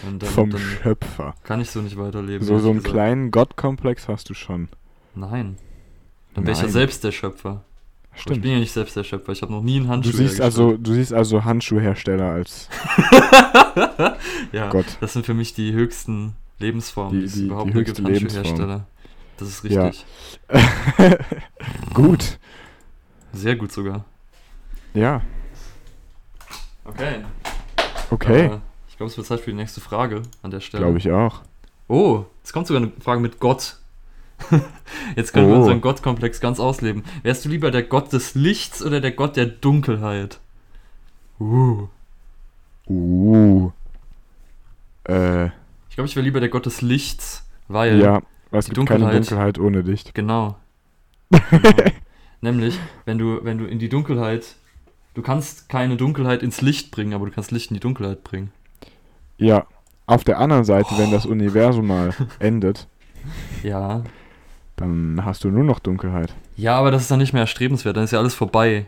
dann, 0.04 0.20
dann, 0.20 0.30
Vom 0.30 0.50
dann 0.52 0.62
Schöpfer. 0.62 1.34
kann 1.44 1.62
ich 1.62 1.72
so 1.72 1.82
nicht 1.82 1.98
weiterleben. 1.98 2.46
So, 2.46 2.60
so 2.60 2.70
einen 2.70 2.78
gesagt. 2.78 2.94
kleinen 2.94 3.32
Gottkomplex 3.32 4.08
hast 4.08 4.30
du 4.30 4.34
schon. 4.36 4.70
Nein. 5.16 5.58
Dann 6.36 6.46
wäre 6.46 6.56
ich 6.56 6.62
ja 6.62 6.70
selbst 6.70 7.04
der 7.04 7.12
Schöpfer. 7.12 7.64
Aber 8.12 8.16
Ich 8.18 8.22
Stimmt. 8.24 8.42
bin 8.42 8.52
ja 8.52 8.60
nicht 8.60 8.72
selbst 8.72 8.96
der 8.96 9.04
Schöpfer. 9.04 9.32
Ich 9.32 9.42
habe 9.42 9.52
noch 9.54 9.62
nie 9.64 9.78
einen 9.78 9.88
Handschuh 9.88 10.12
Du 10.12 10.18
siehst 10.18 10.42
also, 10.42 10.76
du 10.78 10.94
siehst 10.94 11.14
also 11.14 11.44
Handschuhhersteller 11.46 12.26
als 12.32 12.68
ja, 14.52 14.70
Gott. 14.70 14.86
das 15.00 15.14
sind 15.14 15.26
für 15.26 15.34
mich 15.34 15.54
die 15.54 15.72
höchsten 15.74 16.36
Lebensformen, 16.60 17.14
Die- 17.14 17.20
die, 17.20 17.26
es 17.26 17.36
überhaupt 17.38 17.70
die 17.74 17.84
gibt. 17.84 18.00
Handschuhhersteller. 18.04 18.86
Das 19.38 19.48
ist 19.48 19.64
Ja. 19.64 19.88
richtig. 19.88 20.06
Gut. 21.94 22.38
Sehr 23.34 23.56
gut 23.56 23.72
sogar. 23.72 24.04
Ja, 24.94 25.22
Okay. 26.84 27.24
okay. 28.10 28.46
Äh, 28.48 28.58
ich 28.90 28.98
glaube, 28.98 29.10
es 29.12 29.18
wird 29.18 29.26
Zeit 29.28 29.40
für 29.40 29.52
die 29.52 29.56
nächste 29.56 29.80
Frage 29.82 30.24
an 30.44 30.52
der 30.52 30.60
Stelle. 30.60 30.84
Glaube 30.84 30.98
ich 30.98 31.10
auch. 31.12 31.42
Oh, 31.88 32.26
jetzt 32.40 32.52
kommt 32.52 32.68
sogar 32.68 32.82
eine 32.84 32.92
Frage 33.02 33.22
mit 33.22 33.40
Gott. 33.40 33.78
jetzt 35.16 35.34
können 35.34 35.48
wir 35.48 35.56
Oh. 35.56 35.60
unseren 35.60 35.82
Gottkomplex 35.82 36.40
ganz 36.42 36.60
ausleben. 36.60 37.04
Wärst 37.24 37.46
du 37.46 37.50
lieber 37.50 37.72
der 37.72 37.84
Gott 37.84 38.12
des 38.14 38.36
Lichts 38.36 38.84
oder 38.84 39.00
der 39.02 39.12
Gott 39.12 39.36
der 39.38 39.46
Dunkelheit? 39.46 40.40
Uh. 41.40 41.88
Uh. 42.88 43.72
Äh, 45.08 45.46
Ich 45.90 45.96
glaube, 45.96 46.08
ich 46.08 46.16
wäre 46.16 46.24
lieber 46.26 46.40
der 46.40 46.50
Gott 46.50 46.66
des 46.66 46.82
Lichts, 46.82 47.46
weil. 47.68 48.00
ja, 48.02 48.22
es 48.52 48.66
die 48.66 48.72
gibt 48.74 48.88
keine 48.88 49.06
Dunkelheit- 49.06 49.16
Dunkelheit 49.30 49.60
ohne 49.60 49.82
Licht. 49.82 50.14
Genau. 50.14 50.56
genau. 51.30 51.72
Nämlich, 52.42 52.80
wenn 53.06 53.18
du, 53.18 53.44
wenn 53.44 53.58
du 53.58 53.66
in 53.66 53.80
die 53.80 53.90
Dunkelheit. 53.90 54.56
Du 55.14 55.22
kannst 55.22 55.68
keine 55.68 55.98
Dunkelheit 55.98 56.42
ins 56.42 56.62
Licht 56.62 56.90
bringen, 56.92 57.14
aber 57.14 57.26
du 57.26 57.34
kannst 57.34 57.52
Licht 57.52 57.70
in 57.70 57.74
die 57.74 57.80
Dunkelheit 57.82 58.24
bringen. 58.24 58.52
Ja, 59.38 59.66
auf 60.06 60.24
der 60.24 60.40
anderen 60.40 60.64
Seite, 60.64 60.98
wenn 60.98 61.10
Oh. 61.10 61.12
das 61.12 61.26
Universum 61.26 61.88
mal 61.88 62.14
endet, 62.40 62.88
Ja. 63.62 64.04
Dann 64.82 65.26
hast 65.26 65.44
du 65.44 65.50
nur 65.50 65.64
noch 65.64 65.80
Dunkelheit. 65.80 66.34
Ja, 66.56 66.78
aber 66.78 66.92
das 66.92 67.04
ist 67.04 67.12
dann 67.12 67.20
nicht 67.20 67.34
mehr 67.34 67.42
erstrebenswert, 67.44 67.96
dann 67.98 68.04
ist 68.04 68.12
ja 68.12 68.20
alles 68.20 68.34
vorbei. 68.34 68.86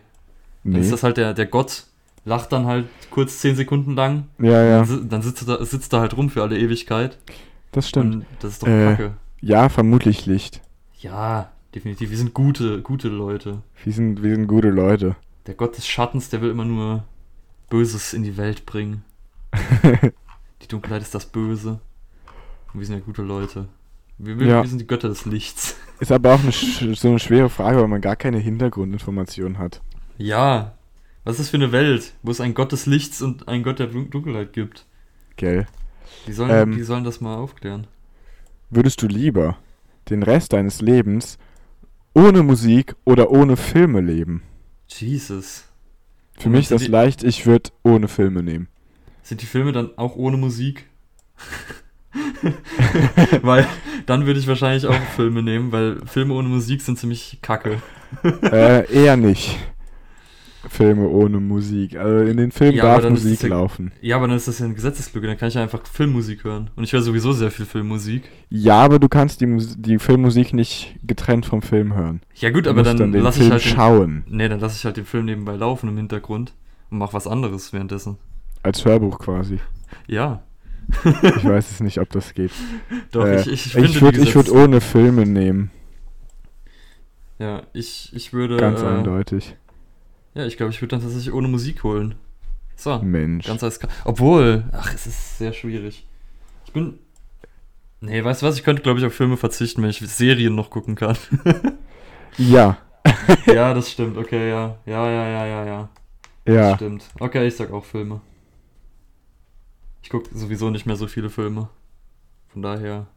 Dann 0.63 0.73
Nee. 0.73 0.79
ist 0.79 0.91
das 0.91 1.03
halt 1.03 1.17
der, 1.17 1.33
der 1.33 1.45
Gott, 1.45 1.85
lacht 2.25 2.51
dann 2.51 2.65
halt 2.65 2.87
kurz 3.09 3.39
10 3.39 3.55
Sekunden 3.55 3.95
lang, 3.95 4.27
Ja, 4.39 4.63
ja, 4.63 4.85
dann, 4.85 5.09
dann 5.09 5.21
sitzt, 5.21 5.47
er 5.47 5.57
da, 5.57 5.65
sitzt 5.65 5.91
er 5.93 5.99
halt 6.01 6.15
rum 6.15 6.29
für 6.29 6.41
alle 6.41 6.57
Ewigkeit. 6.57 7.17
das 7.71 7.89
stimmt. 7.89 8.15
Und 8.15 8.25
das 8.39 8.51
ist 8.53 8.63
doch 8.63 8.67
Äh, 8.67 8.85
kacke. 8.91 9.13
Ja, 9.41 9.67
vermutlich 9.69 10.25
Licht. 10.25 10.61
Ja, 10.99 11.49
Definitiv. 11.75 12.11
Wir 12.11 12.17
sind 12.19 12.35
gute, 12.35 12.83
gute 12.83 13.07
Leute. 13.09 13.63
Wir 13.83 13.91
sind, 13.93 14.21
wir 14.21 14.35
sind 14.35 14.45
gute 14.45 14.69
Leute. 14.69 15.15
Der 15.47 15.55
Gott 15.55 15.75
des 15.75 15.87
Schattens, 15.87 16.29
der 16.29 16.39
will 16.43 16.51
immer 16.51 16.65
nur 16.65 17.03
Böses 17.71 18.13
in 18.13 18.21
die 18.21 18.37
Welt 18.37 18.67
bringen. 18.67 19.03
die 20.61 20.67
Dunkelheit 20.67 21.01
ist 21.01 21.15
das 21.15 21.25
Böse. 21.25 21.79
Und 22.71 22.79
wir 22.79 22.85
sind 22.85 22.95
ja 22.97 23.01
gute 23.03 23.23
Leute. 23.23 23.67
Wir, 24.25 24.39
wir, 24.39 24.47
Ja. 24.47 24.65
sind 24.65 24.79
die 24.79 24.87
Götter 24.87 25.09
des 25.09 25.25
Lichts. 25.25 25.75
Ist 25.99 26.11
aber 26.11 26.33
auch 26.35 26.39
eine, 26.41 26.51
so 26.95 27.07
eine 27.09 27.19
schwere 27.19 27.49
Frage, 27.49 27.79
weil 27.79 27.87
man 27.87 28.01
gar 28.01 28.15
keine 28.15 28.37
Hintergrundinformation 28.39 29.57
hat. 29.57 29.81
Ja. 30.17 30.77
Was 31.23 31.35
ist 31.35 31.39
das 31.41 31.49
für 31.51 31.57
eine 31.57 31.71
Welt, 31.71 32.13
wo 32.21 32.31
es 32.31 32.41
einen 32.41 32.53
Gott 32.53 32.71
des 32.73 32.85
Lichts 32.85 33.21
und 33.21 33.47
einen 33.47 33.63
Gott 33.63 33.79
der 33.79 33.87
Dun- 33.87 34.09
Dunkelheit 34.09 34.51
gibt? 34.51 34.85
Gell? 35.37 35.65
Die 36.27 36.33
sollen, 36.33 36.51
Ähm. 36.51 36.71
die 36.75 36.83
sollen 36.83 37.05
das 37.05 37.21
mal 37.21 37.35
aufklären. 37.37 37.87
Würdest 38.69 39.01
du 39.01 39.07
lieber 39.07 39.57
den 40.09 40.21
Rest 40.23 40.51
deines 40.51 40.81
Lebens 40.81 41.37
ohne 42.13 42.43
Musik 42.43 42.95
oder 43.05 43.31
ohne 43.31 43.55
Filme 43.55 44.01
leben? 44.01 44.43
Jesus. 44.89 45.63
Für 46.37 46.47
Und 46.47 46.51
mich 46.53 46.61
ist 46.63 46.71
das 46.71 46.81
die- 46.83 46.87
leicht, 46.91 47.23
ich 47.23 47.45
würde 47.45 47.69
ohne 47.83 48.07
Filme 48.09 48.43
nehmen. 48.43 48.67
Sind 49.21 49.41
die 49.41 49.45
Filme 49.45 49.71
dann 49.71 49.97
auch 49.97 50.15
ohne 50.17 50.35
Musik? 50.35 50.89
weil 53.41 53.67
dann 54.05 54.25
würde 54.25 54.39
ich 54.39 54.47
wahrscheinlich 54.47 54.85
auch 54.85 54.95
Filme 55.15 55.41
nehmen, 55.43 55.71
weil 55.71 55.97
Filme 56.05 56.33
ohne 56.33 56.49
Musik 56.49 56.81
sind 56.81 56.97
ziemlich 56.97 57.39
kacke. 57.41 57.77
äh, 58.43 58.91
eher 58.93 59.17
nicht. 59.17 59.57
Filme 60.69 61.07
ohne 61.09 61.39
Musik. 61.41 61.97
Also 61.97 62.25
in 62.29 62.37
den 62.37 62.51
Filmen 62.51 62.77
Ja, 62.77 62.97
darf 62.97 63.09
Musik 63.09 63.43
ja- 63.43 63.49
laufen. 63.49 63.91
Ja, 64.01 64.15
aber 64.15 64.27
dann 64.29 64.37
ist 64.37 64.47
das 64.47 64.59
ja 64.59 64.65
eine 64.65 64.73
Gesetzeslücke, 64.75 65.27
dann 65.27 65.37
kann 65.37 65.49
ich 65.49 65.55
ja 65.55 65.61
einfach 65.61 65.85
Filmmusik 65.85 66.45
hören. 66.45 66.69
Und 66.77 66.85
ich 66.85 66.93
höre 66.93 67.01
sowieso 67.01 67.33
sehr 67.33 67.51
viel 67.51 67.65
Filmmusik. 67.65 68.23
Ja, 68.49 68.75
aber 68.81 68.97
du 68.97 69.09
kannst 69.09 69.41
die, 69.41 69.45
Mus 69.45 69.75
die 69.77 69.99
Filmmusik 69.99 70.53
nicht 70.53 70.95
getrennt 71.03 71.45
vom 71.45 71.61
Film 71.61 71.93
hören. 71.95 72.21
Ja 72.35 72.49
gut, 72.49 72.65
Du 72.65 72.69
aber 72.69 72.83
dann, 72.83 72.95
dann 72.97 73.11
den 73.11 73.23
lasse 73.23 73.39
Film 73.39 73.47
ich 73.47 73.51
halt 73.53 73.65
den, 73.65 73.75
schauen. 73.75 74.23
Nee, 74.29 74.47
dann 74.47 74.61
lasse 74.61 74.77
ich 74.77 74.85
halt 74.85 74.95
den 74.95 75.05
Film 75.05 75.25
nebenbei 75.25 75.55
laufen 75.57 75.89
im 75.89 75.97
Hintergrund 75.97 76.53
und 76.89 76.97
mach 76.97 77.11
was 77.11 77.27
anderes 77.27 77.73
währenddessen. 77.73 78.17
Als 78.63 78.85
Hörbuch 78.85 79.19
quasi. 79.19 79.59
Ja, 80.07 80.43
Ich 81.03 81.43
weiß 81.45 81.71
es 81.71 81.79
nicht, 81.79 81.99
ob 81.99 82.09
das 82.11 82.33
geht. 82.33 82.51
doch, 83.11 83.25
Äh, 83.25 83.41
ich, 83.41 83.47
ich 83.47 83.75
ich 83.75 84.01
würde 84.01 84.21
ich 84.21 84.35
würd 84.35 84.49
ohne 84.49 84.81
Filme 84.81 85.25
nehmen. 85.25 85.71
Ja, 87.39 87.63
ich, 87.73 88.11
ich 88.13 88.33
würde... 88.33 88.57
Ganz 88.57 88.81
äh, 88.81 88.85
eindeutig. 88.85 89.55
Ja, 90.33 90.45
ich 90.45 90.57
glaube, 90.57 90.71
ich 90.71 90.81
würde 90.81 90.95
dann 90.95 91.01
tatsächlich 91.01 91.33
ohne 91.33 91.47
Musik 91.47 91.83
holen. 91.83 92.15
So. 92.75 92.99
Mensch. 92.99 93.45
Ganz 93.45 93.63
eiskalt. 93.63 93.91
Obwohl, 94.03 94.65
ach, 94.71 94.93
es 94.93 95.05
ist 95.07 95.37
sehr 95.37 95.53
schwierig. 95.53 96.07
Ich 96.65 96.73
bin. 96.73 96.99
Nee, 98.01 98.23
weißt 98.23 98.41
du 98.41 98.45
was? 98.47 98.57
Ich 98.57 98.63
könnte, 98.63 98.81
glaube 98.81 98.99
ich, 98.99 99.05
auf 99.05 99.13
Filme 99.13 99.37
verzichten, 99.37 99.81
wenn 99.81 99.89
ich 99.89 99.99
Serien 99.99 100.55
noch 100.55 100.69
gucken 100.69 100.95
kann. 100.95 101.17
Ja. 102.37 102.77
ja, 103.45 103.75
das 103.75 103.91
stimmt. 103.91 104.17
Okay, 104.17 104.49
ja. 104.49 104.77
Ja, 104.87 105.07
ja, 105.07 105.27
ja, 105.29 105.45
ja, 105.45 105.65
ja. 105.65 105.89
Das 106.45 106.55
Ja. 106.55 106.75
stimmt. 106.75 107.03
Okay, 107.19 107.45
ich 107.45 107.55
sag 107.55 107.71
auch 107.71 107.85
Filme. 107.85 108.21
Ich 110.03 110.09
gucke 110.09 110.29
sowieso 110.37 110.69
nicht 110.69 110.85
mehr 110.85 110.97
so 110.97 111.07
viele 111.07 111.29
Filme. 111.29 111.69
Von 112.49 112.61
daher. 112.61 113.07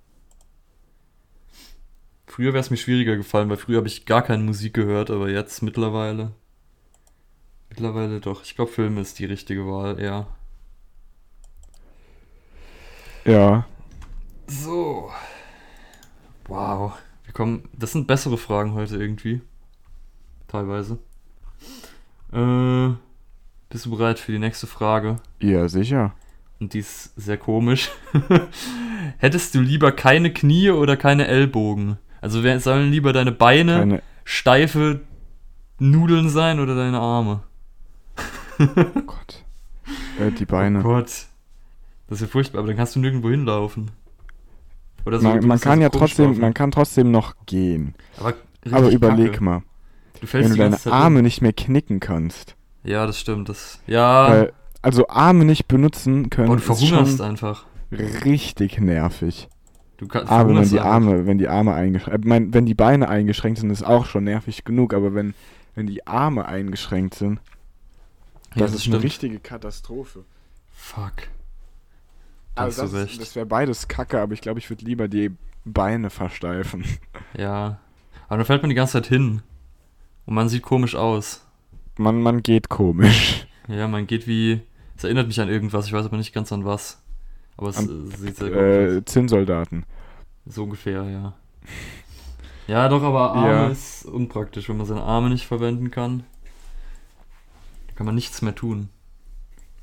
Früher 2.27 2.53
wäre 2.53 2.61
es 2.61 2.71
mir 2.71 2.77
schwieriger 2.77 3.17
gefallen, 3.17 3.51
weil 3.51 3.57
früher 3.57 3.79
habe 3.79 3.89
ich 3.89 4.07
gar 4.07 4.23
keine 4.23 4.45
Musik 4.45 4.75
gehört, 4.75 5.11
aber 5.11 5.29
jetzt 5.29 5.63
mittlerweile. 5.63 6.33
Mittlerweile 7.69 8.21
doch. 8.21 8.43
Ich 8.45 8.55
glaube, 8.55 8.71
Filme 8.71 9.01
ist 9.01 9.19
die 9.19 9.25
richtige 9.25 9.67
Wahl, 9.67 9.99
eher. 9.99 10.29
Ja. 13.25 13.67
So. 14.47 15.11
Wow. 16.47 16.93
Wir 17.25 17.35
kommen. 17.35 17.69
Das 17.73 17.93
sind 17.93 18.07
bessere 18.07 18.39
Fragen 18.39 18.75
heute 18.75 18.97
irgendwie. 18.97 19.41
Teilweise. 20.47 21.01
Äh, 22.33 22.95
bist 23.69 23.87
du 23.87 23.91
bereit 23.91 24.21
für 24.21 24.31
die 24.31 24.39
nächste 24.39 24.69
Frage? 24.69 25.17
Ja, 25.41 25.69
sicher. 25.69 26.15
Und 26.61 26.73
die 26.73 26.79
ist 26.81 27.13
sehr 27.17 27.37
komisch. 27.37 27.91
Hättest 29.19 29.55
du 29.55 29.61
lieber 29.61 29.93
keine 29.93 30.33
Knie 30.33 30.71
oder 30.71 30.97
keine 30.97 31.27
Ellbogen? 31.27 31.99
Also 32.21 32.43
sollen 32.59 32.91
lieber 32.91 33.13
deine 33.13 33.33
Beine 33.33 33.79
Keine. 33.79 34.03
steife 34.25 35.01
Nudeln 35.79 36.29
sein 36.31 36.59
oder 36.61 36.75
deine 36.75 36.99
Arme? 36.99 37.43
Oh 38.59 39.01
Gott. 39.07 39.45
Äh, 40.19 40.31
die 40.33 40.47
Beine. 40.47 40.81
Oh 40.81 40.83
Gott. 40.83 41.27
Das 42.09 42.19
ist 42.19 42.21
ja 42.23 42.27
furchtbar, 42.27 42.61
aber 42.61 42.69
dann 42.69 42.77
kannst 42.77 42.97
du 42.97 43.01
nirgendwo 43.01 43.31
hinlaufen. 43.31 43.91
Oder 45.05 45.21
man 45.21 45.41
du 45.41 45.47
man 45.47 45.55
musst 45.57 45.65
kann 45.65 45.79
so 45.79 45.83
ja 45.83 45.89
trotzdem, 45.91 46.27
laufen. 46.27 46.41
man 46.41 46.55
kann 46.55 46.71
trotzdem 46.71 47.11
noch 47.11 47.35
gehen. 47.47 47.95
Aber, 48.19 48.35
Aber 48.71 48.89
überleg 48.91 49.33
kacke. 49.33 49.45
mal, 49.45 49.63
Du 50.21 50.33
wenn 50.33 50.49
du 50.51 50.57
deine 50.57 50.79
Arme 50.87 51.19
um. 51.19 51.25
nicht 51.25 51.43
mehr 51.43 51.53
knicken 51.53 52.01
kannst. 52.01 52.57
Ja, 52.83 53.07
das 53.07 53.21
stimmt. 53.21 53.49
Das, 53.49 53.81
ja, 53.87 54.29
Weil, 54.31 54.53
also 54.87 55.09
Arme 55.09 55.45
nicht 55.45 55.67
benutzen 55.67 56.31
können, 56.31 56.57
ist 56.59 56.65
verhungerst 56.65 57.21
einfach. 57.21 57.67
richtig 57.91 58.79
nervig. 58.79 59.49
Du 59.97 60.07
kann, 60.07 60.27
Aber 60.29 60.55
wenn 60.55 60.63
die 60.69 60.79
einfach. 60.79 60.85
Arme, 60.93 61.27
wenn 61.27 61.39
die 61.39 61.49
Arme 61.49 61.75
eingeschränkt, 61.75 62.25
äh, 62.25 62.29
mein, 62.29 62.55
wenn 62.55 62.67
die 62.67 62.75
Beine 62.75 63.09
eingeschränkt 63.09 63.59
sind, 63.59 63.71
ist 63.71 63.83
auch 63.83 64.07
schon 64.07 64.25
nervig 64.25 64.65
genug. 64.65 64.95
Aber 64.95 65.15
wenn, 65.15 65.35
wenn 65.75 65.87
die 65.87 66.07
Arme 66.07 66.47
eingeschränkt 66.47 67.15
sind, 67.15 67.41
Ja, 68.55 68.63
das, 68.63 68.73
das 68.73 68.81
ist 68.81 68.87
eine 68.87 68.93
stimmt. 68.97 69.05
richtige 69.05 69.39
Katastrophe. 69.41 70.25
Fuck. 70.73 71.29
Also 72.55 72.83
das, 72.83 72.95
recht. 72.95 73.21
das 73.21 73.35
wäre 73.35 73.47
beides 73.47 73.89
Kacke, 73.89 74.21
aber 74.21 74.33
ich 74.35 74.41
glaube, 74.41 74.59
ich 74.61 74.71
würde 74.71 74.85
lieber 74.85 75.09
die 75.09 75.31
Beine 75.65 76.11
versteifen. 76.11 76.85
Ja. 77.37 77.81
Aber 78.29 78.39
dann 78.39 78.47
fällt 78.47 78.63
man 78.63 78.71
die 78.71 78.75
ganze 78.77 78.95
Zeit 78.95 79.07
hin. 79.07 79.43
Und 80.27 80.35
man 80.35 80.49
sieht 80.49 80.63
komisch 80.63 80.95
aus. 80.95 81.47
Man, 81.99 82.23
man 82.23 82.43
geht 82.43 82.69
komisch. 82.69 83.47
Ja, 83.69 83.89
man 83.89 84.07
geht 84.07 84.27
wie. 84.27 84.61
Es 84.97 85.05
erinnert 85.05 85.27
mich 85.27 85.41
an 85.41 85.49
irgendwas, 85.49 85.87
ich 85.87 85.93
weiß 85.93 86.07
aber 86.07 86.17
nicht 86.17 86.33
ganz 86.33 86.53
an 86.53 86.65
was. 86.65 87.03
Aber 87.57 87.69
es 87.69 87.77
An- 87.79 88.11
äh, 88.13 88.17
sieht 88.17 88.37
sehr 88.37 88.51
komisch 88.51 88.97
Äh, 88.99 89.05
Zinnsoldaten. 89.05 89.85
aus. 90.47 90.55
So 90.55 90.65
ungefähr, 90.65 91.03
ja. 91.05 91.35
Ja, 92.67 92.89
doch, 92.89 93.03
aber 93.03 93.33
Arme 93.33 93.49
Ja. 93.49 93.67
ist 93.69 94.05
unpraktisch, 94.07 94.69
wenn 94.69 94.77
man 94.77 94.87
seine 94.87 95.03
Arme 95.03 95.29
nicht 95.31 95.47
verwenden 95.47 95.91
kann. 95.91 96.25
Da 97.89 97.95
kann 97.95 98.07
man 98.07 98.15
nichts 98.15 98.43
mehr 98.43 98.55
tun. 98.55 98.89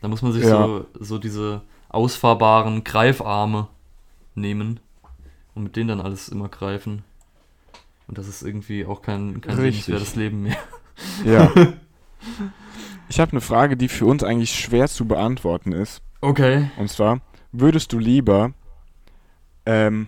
Da 0.01 0.07
muss 0.07 0.21
man 0.21 0.33
sich 0.33 0.43
Ja. 0.43 0.65
so, 0.65 0.85
so 0.99 1.17
diese 1.17 1.61
ausfahrbaren 1.89 2.83
Greifarme 2.83 3.67
nehmen 4.35 4.79
und 5.55 5.63
mit 5.63 5.75
denen 5.75 5.89
dann 5.89 6.01
alles 6.01 6.27
immer 6.29 6.49
greifen. 6.49 7.03
Und 8.07 8.17
das 8.17 8.27
ist 8.27 8.41
irgendwie 8.43 8.85
auch 8.85 9.01
kein, 9.01 9.39
kein 9.41 9.57
lebenswertes 9.57 10.15
Leben 10.15 10.43
mehr. 10.43 10.57
Ja. 11.25 11.51
ich 13.09 13.19
habe 13.19 13.31
eine 13.31 13.41
Frage, 13.41 13.77
die 13.77 13.89
für 13.89 14.05
uns 14.05 14.23
eigentlich 14.23 14.53
schwer 14.53 14.87
zu 14.87 15.05
beantworten 15.05 15.71
ist. 15.71 16.01
Okay. 16.21 16.69
Und 16.77 16.89
zwar, 16.89 17.21
würdest 17.51 17.91
du 17.93 17.99
lieber 17.99 18.53
ähm, 19.65 20.07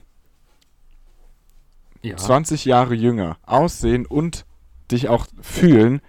Ja. 2.02 2.18
20 2.18 2.66
Jahre 2.66 2.94
jünger 2.96 3.38
aussehen 3.46 4.06
und 4.06 4.46
dich 4.92 5.10
auch 5.10 5.28
fühlen, 5.42 6.02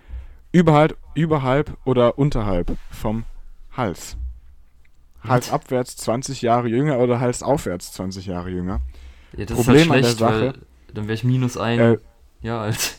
überhalb, 0.53 0.97
überhalb 1.15 1.77
oder 1.85 2.19
unterhalb 2.19 2.77
vom 2.91 3.25
Hals? 3.73 4.17
Hals 5.23 5.51
abwärts 5.51 5.97
20 5.97 6.43
Jahre 6.43 6.69
jünger 6.69 6.99
oder 6.99 7.19
Hals 7.19 7.43
aufwärts 7.43 7.93
20 7.93 8.27
Jahre 8.27 8.51
jünger? 8.51 8.81
ja, 9.37 9.45
das 9.45 9.57
Problem 9.57 9.77
ist 9.77 9.87
an 9.89 9.91
halt 9.93 10.05
der 10.05 10.09
schlecht, 10.09 10.21
weil 10.21 10.47
Sache- 10.53 10.61
dann 10.95 11.05
wäre 11.05 11.15
ich 11.15 11.25
minus 11.25 11.57
ein 11.57 11.79
Äh, 11.81 11.99
Jahr 12.43 12.63
alt. 12.63 12.97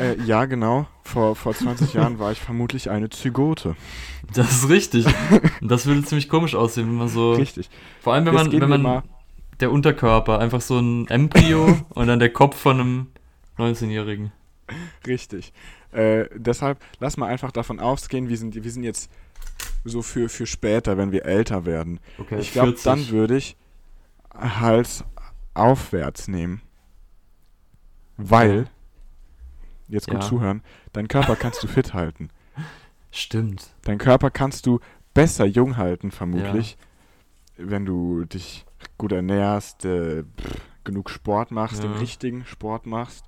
Äh, 0.00 0.20
ja, 0.22 0.46
genau. 0.46 0.86
Vor, 1.04 1.36
vor 1.36 1.54
20 1.54 1.94
Jahren 1.94 2.18
war 2.18 2.32
ich 2.32 2.40
vermutlich 2.40 2.90
eine 2.90 3.10
Zygote. 3.10 3.76
Das 4.34 4.50
ist 4.52 4.68
richtig. 4.68 5.06
Das 5.62 5.86
würde 5.86 6.02
ziemlich 6.02 6.28
komisch 6.28 6.54
aussehen, 6.54 6.88
wenn 6.88 6.96
man 6.96 7.08
so. 7.08 7.32
Richtig. 7.32 7.68
Vor 8.00 8.14
allem, 8.14 8.24
wenn 8.24 8.34
Jetzt 8.34 8.52
man, 8.52 8.70
wenn 8.70 8.82
man 8.82 9.02
der 9.60 9.70
Unterkörper 9.70 10.38
einfach 10.38 10.60
so 10.60 10.78
ein 10.78 11.06
Embryo 11.08 11.76
und 11.90 12.06
dann 12.06 12.18
der 12.18 12.32
Kopf 12.32 12.56
von 12.56 12.80
einem 12.80 13.06
19-Jährigen. 13.58 14.32
Richtig. 15.06 15.52
Äh, 15.92 16.26
deshalb 16.34 16.78
lass 16.98 17.16
mal 17.16 17.26
einfach 17.26 17.52
davon 17.52 17.78
ausgehen, 17.78 18.28
wir 18.28 18.38
sind, 18.38 18.54
wir 18.54 18.70
sind 18.70 18.84
jetzt 18.84 19.10
so 19.84 20.02
für, 20.02 20.28
für 20.28 20.46
später, 20.46 20.96
wenn 20.96 21.12
wir 21.12 21.24
älter 21.26 21.66
werden. 21.66 22.00
Okay, 22.18 22.38
ich 22.38 22.52
glaube, 22.52 22.68
40. 22.68 22.84
dann 22.84 23.08
würde 23.10 23.36
ich 23.36 23.56
Hals 24.34 25.04
aufwärts 25.54 26.28
nehmen. 26.28 26.62
Weil, 28.16 28.66
jetzt 29.90 30.06
gut 30.08 30.22
Ja. 30.22 30.28
zuhören, 30.28 30.62
dein 30.92 31.08
Körper 31.08 31.36
kannst 31.36 31.62
du 31.62 31.66
fit 31.68 31.94
halten. 31.94 32.28
Stimmt. 33.10 33.70
Dein 33.82 33.98
Körper 33.98 34.30
kannst 34.30 34.66
du 34.66 34.80
besser 35.14 35.44
jung 35.44 35.76
halten, 35.76 36.10
vermutlich, 36.10 36.76
wenn 37.56 37.84
du 37.84 38.24
dich 38.24 38.64
gut 38.98 39.12
ernährst, 39.12 39.84
äh, 39.84 40.22
pff, 40.22 40.60
genug 40.84 41.10
Sport 41.10 41.50
machst, 41.50 41.82
den 41.82 41.92
Ja. 41.92 41.98
richtigen 41.98 42.44
Sport 42.46 42.86
machst, 42.86 43.24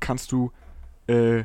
kannst 0.00 0.32
du 0.32 0.50
äh, 1.06 1.44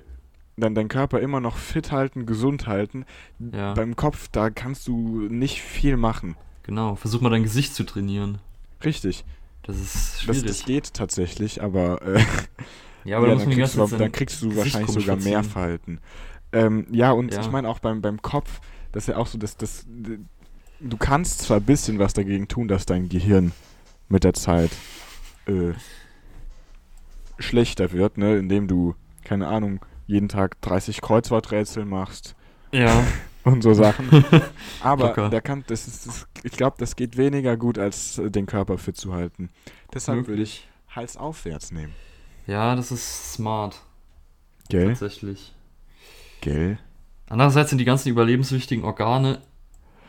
dann 0.57 0.73
deinen 0.75 0.89
Körper 0.89 1.19
immer 1.19 1.39
noch 1.39 1.57
fit 1.57 1.91
halten, 1.91 2.25
gesund 2.25 2.67
halten. 2.67 3.05
Ja. 3.39 3.73
Beim 3.73 3.95
Kopf, 3.95 4.27
da 4.31 4.49
kannst 4.49 4.87
du 4.87 5.21
nicht 5.29 5.61
viel 5.61 5.97
machen. 5.97 6.35
Genau. 6.63 6.95
Versuch 6.95 7.21
mal 7.21 7.29
dein 7.29 7.43
Gesicht 7.43 7.73
zu 7.75 7.83
trainieren. 7.83 8.39
Richtig. 8.83 9.23
Das 9.63 9.77
ist 9.79 9.93
Das, 10.15 10.21
schwierig. 10.21 10.45
das 10.45 10.65
geht 10.65 10.93
tatsächlich, 10.93 11.61
aber 11.63 12.01
äh, 12.01 12.23
Ja, 13.03 13.17
aber 13.17 13.27
da 13.27 13.33
muss 13.35 13.43
dann, 13.43 13.53
kriegst 13.53 13.75
du, 13.75 13.87
dann 13.97 14.11
kriegst 14.11 14.41
du 14.41 14.55
wahrscheinlich 14.55 14.91
sogar 14.91 15.15
mehr. 15.17 15.43
Verhalten. 15.43 15.99
Ähm, 16.51 16.85
ja, 16.91 17.11
und 17.11 17.33
Ja. 17.33 17.41
ich 17.41 17.51
meine 17.51 17.67
auch 17.69 17.79
beim, 17.79 18.01
beim 18.01 18.21
Kopf, 18.21 18.59
das 18.91 19.03
ist 19.03 19.07
ja 19.07 19.17
auch 19.17 19.27
so, 19.27 19.37
dass 19.37 19.57
das. 19.57 19.85
Du 20.79 20.97
kannst 20.97 21.41
zwar 21.41 21.57
ein 21.57 21.63
bisschen 21.63 21.99
was 21.99 22.13
dagegen 22.13 22.47
tun, 22.47 22.67
dass 22.67 22.85
dein 22.85 23.07
Gehirn 23.07 23.51
mit 24.09 24.23
der 24.23 24.33
Zeit 24.33 24.71
äh, 25.45 25.73
schlechter 27.39 27.91
wird, 27.91 28.17
ne, 28.17 28.37
indem 28.37 28.67
du, 28.67 28.95
keine 29.23 29.47
Ahnung, 29.47 29.79
jeden 30.07 30.27
Tag 30.27 30.59
30 30.61 31.01
Kreuzworträtsel 31.01 31.85
machst 31.85 32.35
Ja. 32.71 33.03
und 33.43 33.61
so 33.63 33.73
Sachen. 33.73 34.25
Aber 34.81 35.29
der 35.29 35.41
kann, 35.41 35.63
das 35.67 35.87
ist, 35.87 36.07
das, 36.07 36.27
ich 36.43 36.51
glaube, 36.53 36.75
das 36.79 36.95
geht 36.95 37.17
weniger 37.17 37.57
gut, 37.57 37.77
als 37.77 38.19
den 38.23 38.45
Körper 38.45 38.77
fit 38.77 38.97
zu 38.97 39.13
halten. 39.13 39.49
Deshalb 39.93 40.27
würde 40.27 40.43
ich 40.43 40.67
Hals 40.89 41.15
aufwärts 41.15 41.71
nehmen. 41.71 41.93
Ja, 42.51 42.75
das 42.75 42.91
ist 42.91 43.33
smart, 43.33 43.79
Gell? 44.69 44.89
tatsächlich. 44.89 45.53
Gell? 46.41 46.77
Andererseits 47.29 47.69
sind 47.69 47.77
die 47.79 47.85
ganzen 47.85 48.09
überlebenswichtigen 48.09 48.83
Organe, 48.83 49.39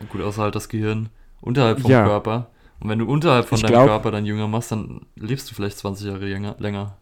gut, 0.08 0.20
außer 0.22 0.42
halt 0.42 0.56
das 0.56 0.68
Gehirn, 0.68 1.08
unterhalb 1.40 1.80
vom 1.80 1.90
Ja. 1.90 2.04
Körper. 2.04 2.50
Und 2.80 2.88
wenn 2.88 2.98
du 2.98 3.06
unterhalb 3.06 3.46
von 3.46 3.56
Ich 3.56 3.62
deinem 3.62 3.72
glaub- 3.74 3.86
Körper 3.86 4.10
dann 4.10 4.26
jünger 4.26 4.48
machst, 4.48 4.72
dann 4.72 5.06
lebst 5.14 5.48
du 5.48 5.54
vielleicht 5.54 5.78
20 5.78 6.08
Jahre 6.08 6.26
länger. 6.58 6.96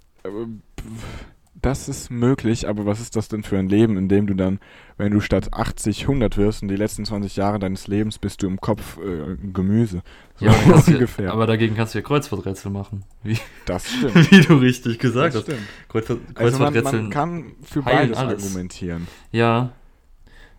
Das 1.63 1.89
ist 1.89 2.11
möglich, 2.11 2.69
aber 2.69 2.87
was 2.87 3.01
ist 3.01 3.17
das 3.17 3.29
denn 3.29 3.43
für 3.43 3.59
ein 3.59 3.69
Leben, 3.69 3.97
in 3.99 4.09
dem 4.09 4.27
du 4.27 4.35
dann, 4.35 4.61
wenn 4.97 5.13
du 5.13 5.21
statt 5.21 5.53
80 5.53 6.03
100 6.03 6.37
wirst 6.39 6.63
und 6.63 6.69
die 6.69 6.77
letzten 6.77 7.05
20 7.05 7.37
Jahre 7.37 7.59
deines 7.59 7.87
Lebens 7.87 8.19
bist 8.19 8.43
du 8.43 8.47
im 8.47 8.61
Kopf 8.61 8.97
äh, 8.99 9.37
Gemüse? 9.53 10.03
So 10.37 10.47
Ja, 10.47 10.53
aber, 10.67 10.83
ungefähr. 10.87 11.33
aber 11.33 11.47
dagegen 11.47 11.75
kannst 11.77 11.95
du 11.95 11.99
ja 11.99 12.03
Kreuzworträtsel 12.05 12.71
machen. 12.71 13.05
Wie, 13.23 13.37
das 13.67 13.89
stimmt. 13.93 14.31
wie 14.31 14.41
du 14.41 14.55
richtig 14.55 14.99
gesagt 14.99 15.35
Das 15.35 15.47
hast. 15.49 15.57
Kreuzwort, 15.89 16.21
Also 16.35 16.59
man, 16.59 16.73
Kreuzworträtsel. 16.73 17.03
man 17.03 17.11
kann 17.11 17.53
für 17.63 17.83
beides 17.83 18.17
alles. 18.17 18.45
argumentieren. 18.45 19.07
ja. 19.33 19.73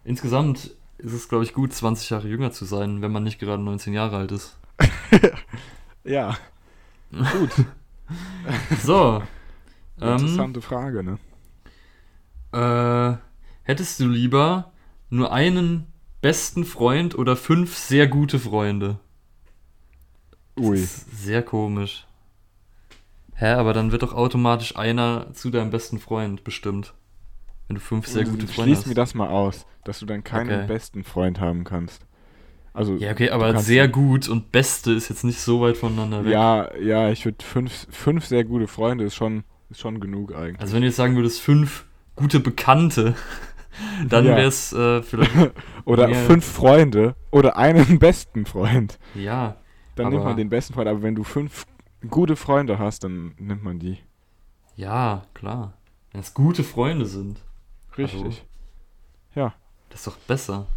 Insgesamt 0.03 0.71
ist 0.97 1.13
es, 1.13 1.29
glaube 1.29 1.43
ich, 1.43 1.53
gut, 1.53 1.73
20 1.73 2.09
Jahre 2.09 2.27
jünger 2.27 2.51
zu 2.51 2.65
sein, 2.65 3.01
wenn 3.03 3.11
man 3.11 3.23
nicht 3.23 3.39
gerade 3.39 3.61
19 3.61 3.93
Jahre 3.93 4.17
alt 4.17 4.31
ist. 4.31 4.57
Ja, 6.03 6.35
gut. 7.11 7.51
So. 8.83 9.21
Ähm, 10.01 10.11
Interessante 10.13 10.61
Frage, 10.61 11.03
ne? 11.03 11.17
Äh, 12.53 13.17
hättest 13.63 13.99
du 13.99 14.07
lieber 14.07 14.71
nur 15.09 15.31
einen 15.31 15.87
besten 16.21 16.65
Freund 16.65 17.17
oder 17.17 17.35
fünf 17.35 17.75
sehr 17.77 18.07
gute 18.07 18.39
Freunde? 18.39 18.99
Ui. 20.59 20.77
Sehr 20.77 21.41
komisch. 21.43 22.05
Hä, 23.35 23.53
aber 23.53 23.73
dann 23.73 23.91
wird 23.91 24.03
doch 24.03 24.13
automatisch 24.13 24.75
einer 24.75 25.33
zu 25.33 25.49
deinem 25.49 25.71
besten 25.71 25.99
Freund 25.99 26.43
bestimmt. 26.43 26.93
Wenn 27.67 27.75
du 27.75 27.81
fünf 27.81 28.05
sehr 28.05 28.25
gute 28.25 28.45
Freunde 28.47 28.53
Schließ 28.63 28.77
hast. 28.79 28.87
mir 28.87 28.93
das 28.93 29.13
mal 29.15 29.29
aus, 29.29 29.65
dass 29.83 29.99
du 29.99 30.05
dann 30.05 30.23
keinen 30.23 30.49
Okay. 30.51 30.67
besten 30.67 31.03
Freund 31.03 31.39
haben 31.39 31.63
kannst. 31.63 32.05
Also, 32.73 32.95
Ja, 32.95 33.11
okay, 33.11 33.29
aber 33.31 33.57
sehr 33.59 33.87
gut 33.87 34.29
und 34.29 34.51
beste 34.51 34.91
ist 34.91 35.09
jetzt 35.09 35.23
nicht 35.23 35.39
so 35.39 35.61
weit 35.61 35.77
voneinander 35.77 36.23
weg. 36.23 36.31
Ja, 36.31 36.75
ja, 36.77 37.09
ich 37.09 37.25
würde 37.25 37.43
fünf, 37.43 37.87
fünf 37.89 38.25
sehr 38.25 38.43
gute 38.43 38.67
Freunde 38.67 39.05
ist 39.05 39.15
schon, 39.15 39.43
ist 39.71 39.79
schon 39.79 39.99
genug 39.99 40.33
eigentlich. 40.35 40.59
Also 40.59 40.73
wenn 40.73 40.81
du 40.81 40.87
jetzt 40.87 40.97
sagen 40.97 41.15
würdest, 41.15 41.41
fünf 41.41 41.85
gute 42.15 42.39
Bekannte, 42.39 43.15
dann 44.07 44.25
Ja. 44.25 44.35
wäre 44.35 44.47
es 44.47 44.73
äh, 44.73 45.01
vielleicht. 45.01 45.31
Oder 45.85 46.09
Ja. 46.09 46.15
fünf 46.15 46.45
Freunde 46.45 47.15
oder 47.31 47.57
einen 47.57 47.97
besten 47.99 48.45
Freund. 48.45 48.99
Ja, 49.15 49.55
Dann 49.95 50.09
nimmt 50.09 50.23
man 50.23 50.37
den 50.37 50.49
besten 50.49 50.73
Freund, 50.73 50.87
aber 50.87 51.01
wenn 51.01 51.15
du 51.15 51.23
fünf 51.23 51.65
gute 52.09 52.35
Freunde 52.35 52.77
hast, 52.79 53.03
dann 53.03 53.33
nimmt 53.39 53.63
man 53.63 53.79
die. 53.79 53.97
ja, 54.75 55.23
klar. 55.33 55.73
Wenn 56.11 56.21
es 56.21 56.33
gute 56.33 56.63
Freunde 56.63 57.05
sind, 57.05 57.39
Richtig. 57.97 58.43
das 59.33 59.99
ist 59.99 60.07
doch 60.07 60.17
besser. 60.17 60.67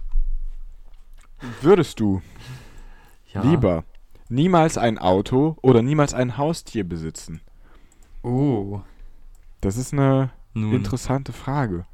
Würdest 1.61 1.99
du 2.01 2.23
Ja. 3.33 3.43
lieber 3.43 3.85
niemals 4.29 4.79
ein 4.79 4.99
Auto 4.99 5.57
oder 5.63 5.83
niemals 5.83 6.15
ein 6.15 6.37
Haustier 6.39 6.85
besitzen? 6.89 7.41
Oh, 8.25 8.81
Das 9.61 9.77
ist 9.77 9.93
eine 9.93 10.31
nun. 10.55 10.73
interessante 10.75 11.33
Frage. 11.33 11.85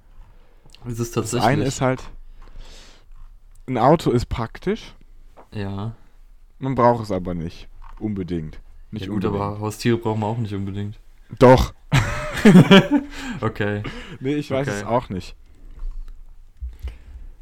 Ist 0.87 0.93
es 0.99 1.11
Das 1.11 1.11
tatsächlich. 1.13 1.45
eine 1.49 1.65
ist 1.65 1.81
halt, 1.81 2.03
ein 3.69 3.77
Auto 3.79 4.11
ist 4.11 4.27
praktisch, 4.29 4.95
ja. 5.53 5.93
man 6.59 6.75
braucht 6.75 7.03
es 7.05 7.11
aber 7.13 7.35
nicht. 7.35 7.69
Unbedingt. 7.99 8.61
Nicht 8.93 9.07
ja 9.07 9.13
gut, 9.13 9.25
unbedingt. 9.25 9.43
aber 9.43 9.61
Haustiere 9.61 9.99
brauchen 9.99 10.21
wir 10.21 10.27
auch 10.27 10.39
nicht 10.39 10.55
unbedingt. 10.55 10.99
Doch. 11.39 11.75
Okay. 13.43 13.83
Nee, 14.21 14.37
ich 14.37 14.51
weiß 14.51 14.67
Okay. 14.67 14.79
es 14.79 14.85
auch 14.87 15.11
nicht. 15.11 15.37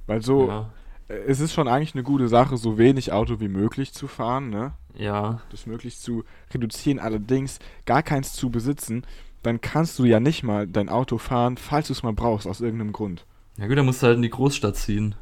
Weil 0.08 0.22
so, 0.22 0.48
Ja. 0.48 0.70
äh, 1.08 1.14
es 1.28 1.38
ist 1.38 1.52
schon 1.52 1.68
eigentlich 1.68 1.94
eine 1.94 2.02
gute 2.02 2.26
Sache, 2.28 2.56
so 2.56 2.78
wenig 2.78 3.12
Auto 3.12 3.38
wie 3.38 3.46
möglich 3.48 3.92
zu 3.92 4.08
fahren, 4.08 4.50
ne? 4.50 4.72
Ja. 4.98 5.40
Das 5.50 5.66
möglichst 5.66 6.02
zu 6.02 6.24
reduzieren, 6.52 6.98
allerdings 6.98 7.58
gar 7.86 8.02
keins 8.02 8.34
zu 8.34 8.50
besitzen, 8.50 9.06
dann 9.42 9.60
kannst 9.60 9.98
du 9.98 10.04
ja 10.04 10.20
nicht 10.20 10.42
mal 10.42 10.66
dein 10.66 10.88
Auto 10.88 11.18
fahren, 11.18 11.56
falls 11.56 11.86
du 11.86 11.92
es 11.92 12.02
mal 12.02 12.12
brauchst, 12.12 12.46
aus 12.46 12.60
irgendeinem 12.60 12.92
Grund. 12.92 13.24
Ja 13.56 13.66
gut, 13.66 13.78
dann 13.78 13.86
musst 13.86 14.02
du 14.02 14.08
halt 14.08 14.16
in 14.16 14.22
die 14.22 14.30
Großstadt 14.30 14.76
ziehen. 14.76 15.14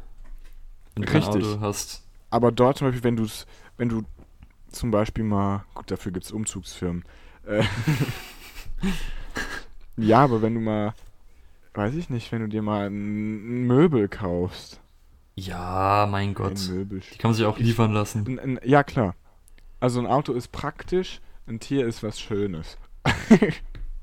Wenn 0.95 1.05
du 1.05 1.13
Richtig. 1.13 1.43
kein 1.43 1.53
Auto 1.53 1.61
hast. 1.61 2.03
Aber 2.31 2.51
dort 2.51 2.79
zum 2.79 2.89
Beispiel, 2.89 3.05
wenn 3.05 3.17
du 3.17 3.27
wenn 3.77 3.89
du 3.89 4.03
zum 4.71 4.91
Beispiel 4.91 5.25
mal, 5.25 5.65
gut, 5.75 5.91
dafür 5.91 6.13
gibt 6.13 6.25
es 6.25 6.33
Umzugsfirmen. 6.33 7.05
Äh, 7.47 7.65
ja, 9.97 10.21
aber 10.21 10.43
wenn 10.43 10.55
du 10.55 10.61
mal, 10.61 10.95
weiß 11.75 11.95
ich 11.95 12.11
nicht, 12.11 12.33
wenn 12.33 12.41
du 12.41 12.49
dir 12.49 12.63
mal 12.63 12.91
ein, 12.91 13.67
Möbel 13.67 14.09
kaufst. 14.09 14.81
Ja, 15.35 16.09
mein 16.11 16.35
Gott. 16.35 16.59
Ein 16.59 16.77
Möbel. 16.77 17.01
Die 17.01 17.19
kann 17.19 17.31
man 17.31 17.37
sich 17.37 17.45
auch 17.47 17.59
liefern 17.59 17.93
lassen. 17.93 18.59
Ja, 18.65 18.83
klar. 18.83 19.15
Also 19.81 20.01
ein 20.01 20.07
Auto 20.07 20.33
ist 20.33 20.53
praktisch, 20.53 21.21
ein 21.47 21.61
Tier 21.61 21.87
ist 21.87 22.03
was 22.03 22.21
Schönes. 22.21 22.79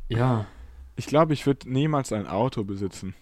Ja. 0.10 0.46
Ich 0.96 1.08
glaube, 1.08 1.34
ich 1.34 1.46
würde 1.48 1.72
niemals 1.72 2.12
ein 2.14 2.28
Auto 2.28 2.64
besitzen. 2.64 3.16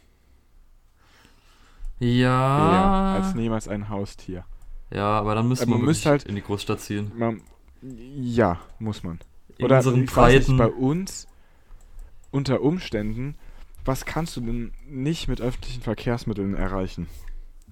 Eher 2.00 2.28
Ja. 2.30 3.14
als 3.16 3.34
niemals 3.36 3.68
ein 3.68 3.88
Haustier. 3.88 4.44
Ja, 4.92 5.08
aber 5.20 5.36
dann 5.36 5.48
müsste 5.48 5.68
man, 5.68 5.78
man 5.80 5.86
müsste 5.86 6.10
halt- 6.10 6.24
in 6.24 6.36
die 6.36 6.42
Großstadt 6.42 6.82
ziehen. 6.82 7.12
Man, 7.16 7.42
ja, 7.82 8.60
muss 8.80 9.04
man. 9.04 9.20
In 9.58 9.66
Oder 9.66 9.78
unseren 9.78 10.06
Breiten. 10.06 10.58
bei 10.58 10.68
uns 10.68 11.28
unter 12.32 12.62
Umständen, 12.62 13.36
was 13.86 14.04
kannst 14.06 14.36
du 14.36 14.42
denn 14.42 14.74
nicht 14.88 15.28
mit 15.28 15.40
öffentlichen 15.40 15.82
Verkehrsmitteln 15.82 16.56
erreichen? 16.56 17.08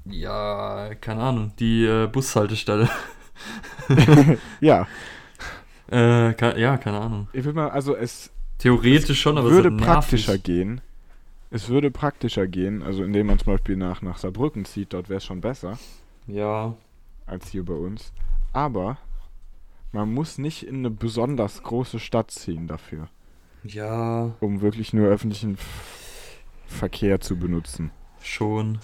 Ja, 0.06 0.94
keine 1.02 1.22
Ahnung. 1.24 1.52
Die 1.60 1.84
äh, 1.86 2.08
Bushaltestelle. 2.08 2.90
ja, 4.62 4.88
äh, 5.92 6.60
ja, 6.62 6.78
keine 6.78 7.00
Ahnung. 7.00 7.28
ich 7.34 7.44
will 7.46 7.54
mal, 7.54 7.70
also 7.70 7.96
es 7.96 8.32
Theoretisch 8.60 9.22
schon, 9.22 9.38
aber 9.38 9.50
würde 9.52 9.70
es 9.70 9.74
halt 9.76 9.84
praktischer 9.84 10.38
gehen. 10.38 10.82
Es 11.52 11.70
würde 11.70 11.90
praktischer 11.92 12.46
gehen, 12.46 12.84
also 12.84 13.04
indem 13.04 13.28
man 13.28 13.40
zum 13.40 13.54
Beispiel 13.54 13.76
nach, 13.78 14.02
nach 14.02 14.18
Saarbrücken 14.18 14.66
zieht, 14.66 14.94
dort 14.94 15.10
wäre 15.10 15.18
es 15.18 15.26
schon 15.26 15.42
besser 15.42 15.80
Ja. 16.28 16.76
als 17.26 17.48
hier 17.50 17.64
bei 17.66 17.74
uns. 17.74 18.12
Aber 18.54 18.98
man 19.92 20.14
muss 20.14 20.38
nicht 20.38 20.68
in 20.68 20.78
eine 20.80 20.92
besonders 20.92 21.64
große 21.64 22.00
Stadt 22.00 22.30
ziehen 22.32 22.68
dafür, 22.68 23.08
Ja, 23.64 24.32
um 24.42 24.62
wirklich 24.62 24.94
nur 24.94 25.08
öffentlichen 25.08 25.58
Verkehr 26.68 27.20
zu 27.20 27.38
benutzen. 27.38 27.92
schon. 28.22 28.78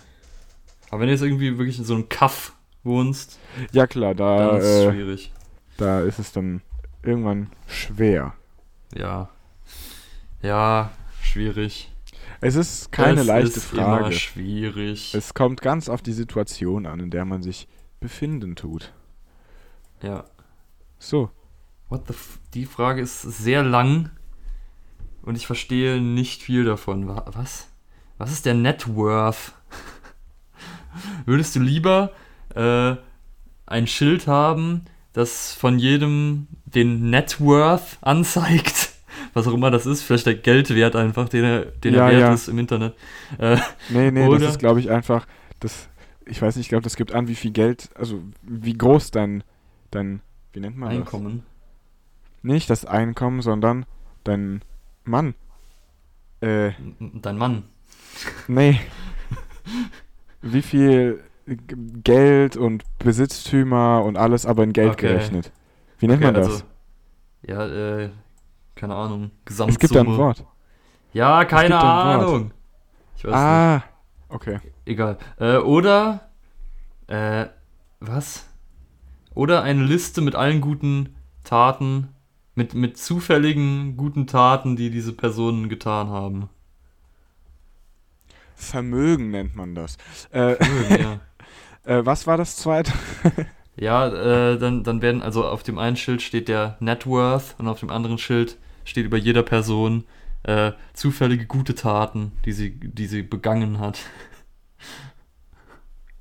Aber 0.90 1.02
wenn 1.02 1.08
du 1.08 1.14
jetzt 1.14 1.22
irgendwie 1.22 1.58
wirklich 1.58 1.78
in 1.78 1.84
so 1.86 1.94
einem 1.96 2.10
Kaff 2.10 2.55
wohnst, 2.86 3.40
Ja 3.72 3.88
klar, 3.88 4.16
da, 4.16 4.48
dann 4.48 4.58
ist 4.58 4.64
es 4.66 4.86
äh, 4.86 4.92
schwierig. 4.92 5.34
da 5.78 6.02
ist 6.02 6.20
es 6.20 6.32
dann 6.32 6.62
irgendwann 7.04 7.50
schwer. 7.68 8.34
Ja. 8.96 9.30
Ja, 10.42 10.92
schwierig. 11.22 11.92
Es 12.42 12.56
ist 12.56 12.92
keine 12.92 13.22
es 13.22 13.28
leichte 13.28 13.60
ist 13.60 13.74
Immer 13.74 14.00
Frage. 14.00 14.12
schwierig. 14.14 15.14
Es 15.16 15.34
kommt 15.34 15.62
ganz 15.62 15.90
auf 15.90 16.02
die 16.02 16.14
Situation 16.14 16.86
an, 16.86 17.00
in 17.00 17.10
der 17.10 17.26
man 17.26 17.42
sich 17.42 17.68
befinden 18.00 18.56
tut. 18.56 18.94
ja. 20.02 20.26
So, 21.00 21.30
What 21.90 22.08
the 22.08 22.14
f 22.14 22.40
Die 22.54 22.66
Frage 22.66 23.02
ist 23.02 23.22
sehr 23.22 23.62
lang 23.64 24.10
und 25.22 25.36
ich 25.36 25.46
verstehe 25.46 26.02
nicht 26.02 26.42
viel 26.42 26.64
davon. 26.66 27.08
Wa- 27.08 27.26
Was? 27.34 27.68
Was 28.18 28.32
ist 28.32 28.46
der 28.46 28.54
Net 28.56 28.88
Worth? 28.96 29.54
Würdest 31.26 31.56
du 31.56 31.60
lieber 31.60 32.12
äh, 32.56 32.96
ein 33.66 33.88
Schild 33.88 34.28
haben, 34.28 34.86
das 35.14 35.54
von 35.54 35.80
jedem 35.80 36.48
den 36.66 37.10
Net 37.10 37.40
Worth 37.40 37.98
anzeigt? 38.02 38.92
Was 39.34 39.48
auch 39.48 39.54
immer 39.54 39.72
das 39.72 39.86
ist, 39.86 40.02
vielleicht 40.04 40.26
der 40.26 40.36
Geldwert 40.36 40.96
einfach, 40.96 41.30
den 41.30 41.44
er, 41.44 41.66
den 41.66 41.94
Ja, 41.94 42.08
er 42.08 42.12
wert 42.12 42.22
ja. 42.22 42.34
ist 42.34 42.48
im 42.48 42.60
Internet. 42.60 42.96
Äh, 43.38 43.58
nee, 43.90 44.12
nee, 44.12 44.30
das 44.30 44.52
ist 44.52 44.60
glaube 44.60 44.80
ich 44.80 44.90
einfach, 44.90 45.26
das, 45.60 45.90
ich 46.26 46.42
weiß 46.42 46.56
nicht, 46.56 46.66
ich 46.66 46.70
glaube, 46.70 46.84
das 46.84 46.96
gibt 46.96 47.14
an, 47.14 47.28
wie 47.28 47.36
viel 47.36 47.52
Geld, 47.52 47.90
also 47.96 48.22
wie 48.42 48.74
groß 48.74 49.12
dein, 49.12 49.44
dein, 49.92 50.22
wie 50.54 50.60
nennt 50.60 50.78
man 50.78 50.90
Einkommen. 50.90 51.44
das? 51.44 52.44
Nicht 52.44 52.70
das 52.70 52.86
Einkommen, 52.86 53.42
sondern 53.42 53.86
dein 54.24 54.62
Mann. 55.04 55.34
Äh, 56.42 56.72
Dein 57.00 57.38
Mann. 57.38 57.64
nee. 58.48 58.80
Wie 60.42 60.62
viel 60.62 61.24
Geld 61.48 62.58
und 62.58 62.84
Besitztümer 63.00 64.04
und 64.04 64.18
alles 64.18 64.46
aber 64.46 64.64
in 64.64 64.74
Geld 64.74 64.94
Okay. 64.94 65.08
gerechnet? 65.10 65.52
Wie 66.00 66.08
nennt 66.08 66.18
Okay, 66.24 66.26
man 66.26 66.34
das? 66.34 66.48
also, 66.48 66.64
ja, 67.48 67.68
äh, 67.68 68.10
keine 68.76 68.96
Ahnung. 68.96 69.32
es 69.40 69.46
Gesamtsumme. 69.46 69.80
gibt 69.80 69.96
da 69.96 70.00
ein 70.02 70.18
Wort. 70.18 70.44
Ja, 71.14 71.46
keine. 71.46 71.78
Ahnung. 71.80 72.52
Ich 73.16 73.24
weiß 73.24 73.32
nicht. 73.32 73.40
Ah, 73.40 73.84
okay. 74.30 74.60
Egal. 74.86 75.18
Äh, 75.40 75.58
oder, 75.58 76.30
äh, 77.08 77.46
was? 78.00 78.46
Oder 79.34 79.62
eine 79.64 79.84
Liste 79.84 80.22
mit 80.22 80.36
allen 80.36 80.62
guten 80.62 81.16
Taten, 81.44 82.10
mit, 82.56 82.74
mit 82.74 82.98
zufälligen 82.98 83.98
guten 83.98 84.28
Taten, 84.28 84.76
die 84.76 84.90
diese 84.90 85.14
Personen 85.14 85.70
getan 85.70 86.10
haben. 86.10 86.50
Vermögen 88.56 89.32
nennt 89.32 89.56
man 89.56 89.76
das. 89.76 89.98
Äh, 90.32 90.56
ja. 91.02 91.20
äh, 91.86 92.06
was 92.06 92.28
war 92.28 92.38
das 92.38 92.58
zweite? 92.58 92.92
Ja, 93.78 94.08
äh, 94.54 94.58
dann, 94.58 94.84
dann 94.84 95.02
werden, 95.02 95.22
also 95.22 95.46
auf 95.46 95.62
dem 95.64 95.78
einen 95.78 95.98
Schild 95.98 96.22
steht 96.22 96.48
der 96.48 96.78
Net 96.80 97.06
Worth 97.06 97.56
und 97.58 97.68
auf 97.68 97.80
dem 97.82 97.90
anderen 97.90 98.18
Schild 98.18 98.58
steht 98.86 99.06
über 99.06 99.18
jeder 99.18 99.44
Person 99.44 100.06
äh, 100.44 100.72
zufällige 100.94 101.46
gute 101.46 101.76
Taten, 101.76 102.32
die 102.46 102.54
sie, 102.54 102.72
die 102.72 103.08
sie 103.08 103.22
begangen 103.24 103.80
hat. 103.80 104.00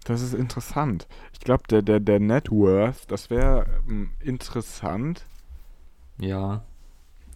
Das 0.05 0.20
ist 0.22 0.35
interessant. 0.35 1.07
Ich 1.33 1.40
glaube, 1.40 1.64
der, 1.68 1.83
der, 1.83 1.98
der 2.00 2.20
Net 2.20 2.50
Worth, 2.50 3.11
das 3.11 3.31
wäre 3.31 3.66
ähm, 3.88 4.11
interessant 4.20 5.27
Ja, 6.18 6.64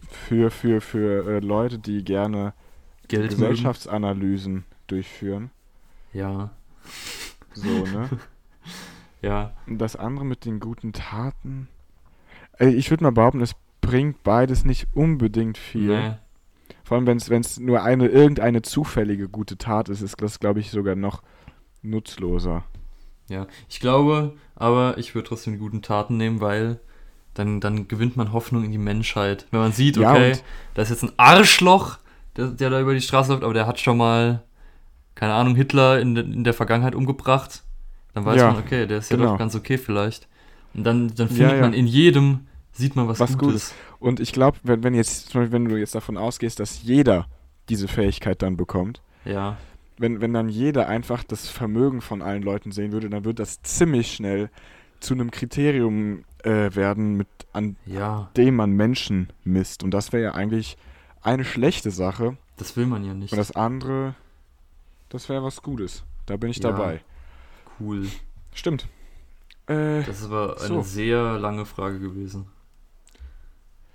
für, 0.09 0.51
für, 0.51 0.81
für 0.81 1.27
äh, 1.27 1.39
Leute, 1.39 1.79
die 1.79 2.03
gerne 2.03 2.53
Geld 3.07 3.37
mögen. 3.37 3.71
Gesellschaftsanalysen 3.71 4.65
durchführen. 4.87 5.51
Ja, 6.13 6.51
So, 7.53 7.67
ne? 7.67 8.09
ja, 9.21 9.51
Und 9.67 9.77
das 9.79 9.95
andere 9.95 10.25
mit 10.25 10.45
den 10.45 10.59
guten 10.59 10.93
Taten. 10.93 11.67
Ich 12.59 12.89
würde 12.89 13.03
mal 13.03 13.11
behaupten, 13.11 13.41
es 13.41 13.55
bringt 13.81 14.23
beides 14.23 14.65
nicht 14.65 14.87
unbedingt 14.93 15.57
viel. 15.57 15.97
nee. 15.99 16.11
Vor 16.83 16.97
allem, 16.97 17.05
wenn 17.07 17.17
es 17.41 17.59
nur 17.59 17.83
eine 17.83 18.07
irgendeine 18.07 18.63
zufällige 18.63 19.29
gute 19.29 19.57
Tat 19.57 19.89
ist, 19.89 20.01
ist 20.01 20.19
das, 20.21 20.39
glaube 20.39 20.59
ich, 20.59 20.71
sogar 20.71 20.95
noch 20.95 21.21
nutzloser. 21.83 22.63
Ja, 23.27 23.45
ich 23.67 23.79
glaube, 23.79 24.35
aber 24.55 24.97
ich 24.97 25.13
würde 25.13 25.27
trotzdem 25.27 25.53
die 25.53 25.59
guten 25.59 25.81
Taten 25.83 26.17
nehmen, 26.17 26.41
weil 26.41 26.79
dann, 27.35 27.61
dann 27.61 27.87
gewinnt 27.87 28.17
man 28.17 28.33
Hoffnung 28.33 28.63
in 28.63 28.71
die 28.71 28.79
Menschheit. 28.79 29.45
Wenn 29.51 29.59
man 29.59 29.71
sieht, 29.71 29.97
Ja, 29.97 30.11
okay, 30.13 30.31
und- 30.31 30.43
da 30.73 30.81
ist 30.81 30.89
jetzt 30.89 31.03
ein 31.03 31.11
Arschloch, 31.17 31.99
der, 32.37 32.47
der 32.47 32.71
da 32.71 32.81
über 32.81 32.93
die 32.95 33.01
Straße 33.01 33.31
läuft, 33.31 33.43
aber 33.43 33.53
der 33.53 33.67
hat 33.67 33.79
schon 33.79 33.97
mal, 33.97 34.43
keine 35.19 35.33
Ahnung, 35.33 35.55
Hitler 35.55 35.99
in, 35.99 36.15
in 36.15 36.43
der 36.45 36.53
Vergangenheit 36.53 36.95
umgebracht. 36.95 37.63
Dann 38.13 38.23
weiß 38.23 38.37
Ja, 38.37 38.51
man, 38.53 38.63
okay, 38.63 38.87
der 38.87 38.99
ist 38.99 39.11
ja 39.11 39.17
genau. 39.17 39.31
doch 39.31 39.37
ganz 39.37 39.53
okay 39.53 39.77
vielleicht. 39.77 40.29
Und 40.73 40.85
dann, 40.85 41.09
dann 41.13 41.27
findet 41.27 41.49
Ja, 41.49 41.55
ja. 41.55 41.61
man 41.61 41.73
in 41.73 41.87
jedem, 41.87 42.47
sieht 42.71 42.95
man 42.95 43.07
was, 43.09 43.19
Was 43.19 43.37
Gutes. 43.37 43.73
Und 43.99 44.21
ich 44.21 44.31
glaube, 44.31 44.57
wenn, 44.63 44.81
wenn 44.81 44.93
jetzt, 44.93 45.29
zum 45.29 45.41
Beispiel, 45.41 45.51
wenn 45.51 45.65
du 45.65 45.75
jetzt 45.75 45.93
davon 45.93 46.15
ausgehst, 46.17 46.61
dass 46.61 46.83
jeder 46.83 47.27
diese 47.67 47.89
Fähigkeit 47.89 48.41
dann 48.41 48.55
bekommt, 48.55 49.01
Ja, 49.25 49.57
wenn, 49.97 50.21
wenn 50.21 50.31
dann 50.33 50.47
jeder 50.47 50.87
einfach 50.87 51.25
das 51.25 51.49
Vermögen 51.49 51.99
von 51.99 52.21
allen 52.21 52.41
Leuten 52.41 52.71
sehen 52.71 52.93
würde, 52.93 53.09
dann 53.09 53.25
wird 53.25 53.39
das 53.39 53.61
ziemlich 53.63 54.13
schnell 54.13 54.49
zu 55.01 55.13
einem 55.13 55.31
Kriterium 55.31 56.23
äh, 56.43 56.73
werden, 56.73 57.15
mit, 57.17 57.27
an 57.51 57.75
ja, 57.85 58.29
dem 58.37 58.55
man 58.55 58.71
Menschen 58.71 59.27
misst. 59.43 59.83
Und 59.83 59.91
das 59.91 60.13
wäre 60.13 60.23
ja 60.23 60.31
eigentlich 60.35 60.77
eine 61.21 61.43
schlechte 61.43 61.91
Sache. 61.91 62.37
das 62.55 62.77
will 62.77 62.85
man 62.85 63.03
ja 63.03 63.13
nicht. 63.13 63.33
Und 63.33 63.37
das 63.37 63.51
andere, 63.51 64.15
das 65.09 65.27
wäre 65.29 65.43
was 65.43 65.61
Gutes. 65.61 66.03
Da 66.25 66.37
bin 66.37 66.49
ich 66.51 66.57
Ja. 66.57 66.71
dabei. 66.71 67.01
cool. 67.79 68.07
Stimmt. 68.53 68.87
Äh, 69.67 70.03
Das 70.03 70.19
ist 70.19 70.25
aber 70.25 70.57
eine 70.59 70.67
So. 70.67 70.81
sehr 70.81 71.37
lange 71.39 71.65
Frage 71.65 71.99
gewesen. 71.99 72.47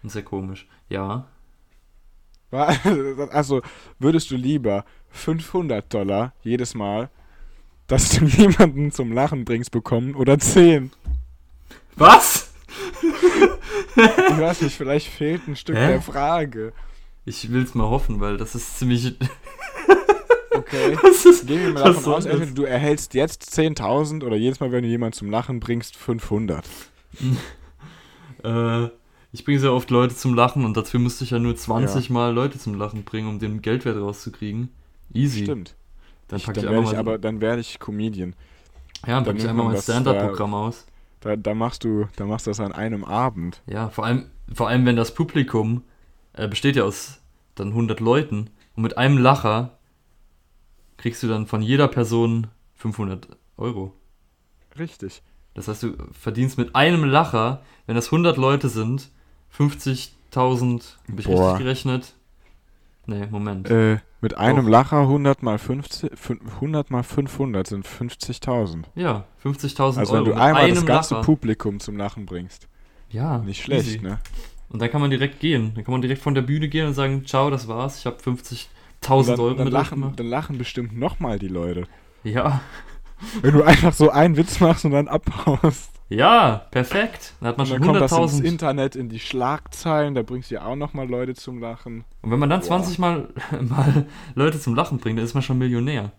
Und 0.03 0.11
sehr 0.11 0.23
komisch. 0.23 0.67
Ja. 0.89 1.27
Also, 3.33 3.63
würdest 3.99 4.31
du 4.31 4.37
lieber 4.37 4.85
500 5.11 5.93
Dollar 5.93 6.33
jedes 6.43 6.75
Mal, 6.77 7.11
dass 7.89 8.11
du 8.11 8.25
jemanden 8.27 8.93
zum 8.93 9.11
Lachen 9.13 9.45
bringst, 9.45 9.73
bekommen 9.73 10.15
oder 10.15 10.39
10? 10.39 10.93
Was? 11.97 12.53
Ich 13.97 14.39
weiß 14.39 14.63
nicht, 14.63 14.77
vielleicht 14.77 15.09
fehlt 15.09 15.49
ein 15.49 15.57
Stück 15.57 15.77
Hä? 15.77 15.89
der 15.89 16.03
Frage. 16.03 16.73
Ich 17.25 17.51
will 17.51 17.63
es 17.65 17.75
mal 17.75 17.89
hoffen, 17.89 18.21
weil 18.21 18.37
das 18.37 18.55
ist 18.55 18.79
ziemlich. 18.79 19.17
Okay. 20.67 20.97
Was 21.03 21.25
ist, 21.25 21.47
Gehen 21.47 21.63
wir 21.63 21.73
mal 21.73 21.85
davon 21.85 22.15
aus, 22.15 22.25
das? 22.25 22.33
entweder 22.33 22.53
du 22.53 22.63
erhältst 22.65 23.15
jetzt 23.15 23.43
10.000 23.59 24.25
oder 24.25 24.37
jedes 24.37 24.61
Mal, 24.61 24.73
wenn 24.73 24.83
du 24.83 24.89
jemanden 24.89 25.15
zum 25.15 25.31
Lachen 25.31 25.61
bringst, 25.61 25.97
500. 25.97 26.65
Äh, 28.43 28.89
ich 29.33 29.45
bringe 29.45 29.59
sehr 29.59 29.73
oft 29.73 29.91
Leute 29.91 30.15
zum 30.15 30.35
Lachen 30.35 30.65
und 30.65 30.77
dafür 30.77 31.01
müsste 31.01 31.25
ich 31.25 31.31
ja 31.31 31.39
nur 31.39 31.57
20 31.57 32.11
Mal 32.11 32.33
Leute 32.35 32.59
zum 32.59 32.75
Lachen 32.75 33.05
bringen, 33.05 33.29
um 33.29 33.39
den 33.39 33.63
Geldwert 33.63 33.97
rauszukriegen. 33.97 34.69
Easy. 35.13 35.45
Stimmt. 35.45 35.75
Dann 36.29 36.39
Ich, 36.39 36.45
packe 36.47 36.59
ich, 36.61 36.65
werde 36.65 36.77
einfach 36.77 36.91
ich 36.91 36.97
mal. 36.97 37.01
aber, 37.01 37.19
dann 37.19 37.41
werde 37.41 37.61
ich 37.61 37.79
Comedian. 37.81 38.35
ja, 39.07 39.15
dann 39.15 39.25
packe 39.25 39.39
ich 39.39 39.49
einfach 39.49 39.65
mein 39.65 39.75
das, 39.75 39.85
Stand-Up-Programm 39.85 40.55
aus. 40.55 40.87
Da, 41.21 41.37
da 41.37 41.55
machst 41.55 41.85
du, 41.85 42.07
da 42.17 42.27
machst 42.27 42.47
du 42.47 42.51
das 42.51 42.61
an 42.61 42.73
einem 42.73 43.03
Abend. 43.05 43.63
Ja, 43.67 43.89
vor 43.89 44.05
allem, 44.05 44.27
vor 44.53 44.69
allem, 44.69 44.85
wenn 44.85 44.97
das 44.97 45.15
Publikum 45.15 45.83
äh, 46.35 46.47
besteht 46.47 46.77
ja 46.77 46.85
aus 46.85 47.21
dann 47.55 47.69
100 47.69 48.01
Leuten 48.01 48.51
und 48.77 48.83
mit 48.83 48.99
einem 48.99 49.17
Lacher 49.19 49.79
kriegst 51.05 51.23
du 51.23 51.29
dann 51.29 51.47
von 51.47 51.61
jeder 51.61 51.87
Person 51.87 52.47
500 52.77 53.29
Euro. 53.59 53.93
Richtig. 54.79 55.21
Das 55.53 55.69
heißt, 55.69 55.83
du 55.83 55.93
verdienst 56.19 56.57
mit 56.57 56.75
einem 56.75 57.05
Lacher, 57.05 57.61
wenn 57.85 57.95
das 57.95 58.07
100 58.07 58.39
Leute 58.39 58.71
sind, 58.71 59.11
50.000, 59.55 60.33
habe 60.33 61.21
ich 61.21 61.27
Boah. 61.27 61.51
richtig 61.51 61.59
gerechnet? 61.59 62.15
Nee, 63.05 63.27
Moment. 63.27 63.69
Äh, 63.69 63.99
mit 64.23 64.39
einem 64.39 64.65
Doch. 64.65 64.73
Lacher 64.73 65.01
100 65.01 65.43
mal, 65.43 65.59
50, 65.59 66.11
100 66.55 66.91
mal 66.91 67.03
500 67.03 67.67
sind 67.67 67.87
50.000. 67.87 68.85
Ja, 68.95 69.27
50.000 69.45 69.81
Euro. 69.81 69.99
Also 69.99 70.15
wenn 70.15 70.25
du 70.25 70.33
einmal 70.33 70.71
das 70.71 70.87
ganze 70.87 71.15
Lacher. 71.17 71.27
Publikum 71.27 71.81
zum 71.81 71.99
Lachen 71.99 72.25
bringst. 72.25 72.67
Ja. 73.11 73.41
Nicht 73.41 73.63
schlecht, 73.63 73.89
easy. 73.89 73.99
ne? 74.01 74.21
Und 74.71 74.81
dann 74.81 74.91
kann 74.91 75.03
man 75.03 75.11
direkt 75.11 75.39
gehen. 75.39 75.73
Dann 75.75 75.85
kann 75.85 75.93
man 75.93 76.01
direkt 76.01 76.23
von 76.23 76.35
der 76.35 76.41
Bühne 76.41 76.71
gehen 76.71 76.87
und 76.87 76.95
sagen, 76.95 77.27
ciao, 77.27 77.51
das 77.51 77.69
war's, 77.69 77.99
ich 77.99 78.07
habe 78.07 78.17
50.000. 78.17 78.69
1000 79.05 79.39
Euro 79.39 79.55
dann 79.55 79.69
lachen, 79.69 80.13
dann 80.17 80.27
lachen 80.27 80.59
bestimmt 80.59 80.99
nochmal 80.99 81.39
die 81.39 81.49
Leute. 81.49 81.87
Ja. 82.23 82.61
Wenn 83.43 83.55
du 83.55 83.63
einfach 83.63 83.93
so 83.93 84.11
einen 84.11 84.37
Witz 84.37 84.61
machst 84.61 84.85
und 84.85 84.91
dann 84.91 85.09
abhaust. 85.09 85.91
Ja, 86.09 86.67
perfekt. 86.71 87.35
Dann 87.41 87.49
hat 87.49 87.59
man 87.59 87.67
schon 87.67 87.79
100.000. 87.79 87.81
Dann 87.81 87.95
100 87.95 88.11
kommt 88.11 88.25
das 88.25 88.39
ins 88.39 88.49
Internet, 88.49 88.97
in 88.97 89.09
die 89.09 89.19
Schlagzeilen, 89.19 90.15
da 90.15 90.23
bringst 90.23 90.51
du 90.51 90.57
ja 90.57 90.65
auch 90.65 90.77
nochmal 90.77 91.09
Leute 91.09 91.35
zum 91.35 91.61
Lachen. 91.61 92.05
Und 92.23 92.31
wenn 92.31 92.39
man 92.39 92.51
dann 92.51 92.61
Boah. 92.61 92.67
20 92.67 92.99
mal, 92.99 93.29
mal 93.61 94.07
Leute 94.35 94.61
zum 94.61 94.75
Lachen 94.75 94.99
bringt, 94.99 95.19
dann 95.19 95.25
ist 95.25 95.35
man 95.35 95.43
schon 95.43 95.59
Millionär. 95.59 96.13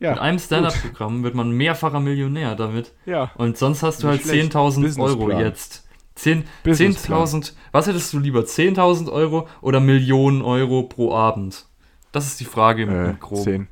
Ja, 0.00 0.10
Mit 0.10 0.20
einem 0.20 0.38
Stand-Up-Programm 0.38 1.24
wird 1.24 1.34
man 1.34 1.50
mehrfacher 1.50 1.98
Millionär 1.98 2.54
damit. 2.54 2.94
Ja. 3.04 3.32
Und 3.36 3.58
sonst 3.58 3.82
hast 3.82 4.02
du 4.02 4.08
Nicht 4.08 4.26
halt 4.28 4.52
10.000 4.52 5.00
Euro 5.00 5.32
jetzt. 5.32 5.88
10.000, 6.16 7.42
10, 7.42 7.56
was 7.72 7.86
hättest 7.86 8.12
du 8.12 8.18
lieber? 8.18 8.40
10.000 8.40 9.10
Euro 9.10 9.48
oder 9.60 9.80
Millionen 9.80 10.42
Euro 10.42 10.84
pro 10.84 11.14
Abend? 11.14 11.67
Das 12.12 12.26
ist 12.26 12.40
die 12.40 12.44
Frage 12.44 12.82
im, 12.84 12.90
Äh, 12.90 13.10
im 13.10 13.20
Groben. 13.20 13.42
10 13.42 13.68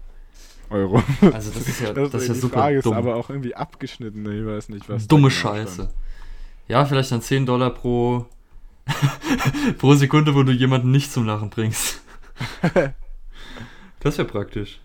Euro. 0.70 1.02
Also 1.32 1.50
das 1.52 1.68
ist 1.68 1.80
ja, 1.80 1.92
Das, 1.92 2.10
das 2.10 2.22
ist 2.22 2.28
ja 2.28 2.34
die 2.34 2.40
super 2.40 2.58
Frage 2.60 2.80
dumm. 2.82 2.92
ist 2.92 2.98
aber 2.98 3.16
auch 3.16 3.30
irgendwie 3.30 3.54
abgeschnitten. 3.54 4.24
Ich 4.30 4.44
weiß 4.46 4.68
nicht, 4.70 4.88
was. 4.88 5.06
Dumme 5.06 5.28
genau 5.28 5.40
Scheiße. 5.40 5.74
stand. 5.74 5.90
Ja, 6.68 6.84
vielleicht 6.84 7.12
dann 7.12 7.22
10 7.22 7.46
Dollar 7.46 7.70
pro, 7.70 8.26
pro 9.78 9.94
Sekunde, 9.94 10.34
wo 10.34 10.42
du 10.42 10.52
jemanden 10.52 10.90
nicht 10.90 11.12
zum 11.12 11.24
Lachen 11.24 11.50
bringst. 11.50 12.02
das 14.00 14.18
wäre 14.18 14.26
praktisch. 14.28 14.80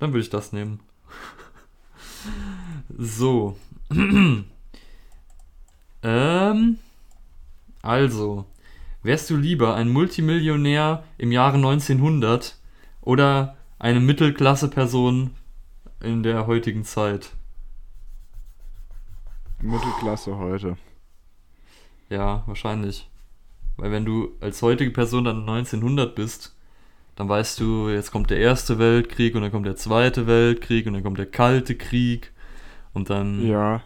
Dann 0.00 0.10
würde 0.12 0.20
ich 0.22 0.30
das 0.30 0.52
nehmen. 0.52 0.80
So. 2.98 3.56
ähm. 6.02 6.78
Also. 7.82 8.44
Wärst 9.02 9.30
du 9.30 9.36
lieber 9.36 9.74
ein 9.76 9.88
Multimillionär 9.88 11.04
im 11.16 11.32
Jahre 11.32 11.56
1900 11.56 12.58
oder 13.00 13.56
eine 13.78 14.00
Mittelklasse-Person 14.00 15.30
in 16.00 16.22
der 16.22 16.46
heutigen 16.46 16.84
Zeit? 16.84 17.30
Mittelklasse 19.60 20.36
heute. 20.38 20.76
Ja, 22.08 22.42
wahrscheinlich. 22.46 23.08
Weil 23.76 23.92
wenn 23.92 24.04
du 24.04 24.32
als 24.40 24.62
heutige 24.62 24.90
Person 24.90 25.24
dann 25.24 25.40
1900 25.40 26.14
bist, 26.14 26.54
dann 27.16 27.28
weißt 27.28 27.60
du, 27.60 27.88
jetzt 27.90 28.10
kommt 28.10 28.30
der 28.30 28.38
Erste 28.38 28.78
Weltkrieg 28.78 29.34
und 29.34 29.42
dann 29.42 29.50
kommt 29.52 29.66
der 29.66 29.76
Zweite 29.76 30.26
Weltkrieg 30.26 30.86
und 30.86 30.94
dann 30.94 31.02
kommt 31.02 31.18
der 31.18 31.26
Kalte 31.26 31.74
Krieg 31.76 32.32
und 32.94 33.10
dann 33.10 33.46
Ja. 33.46 33.82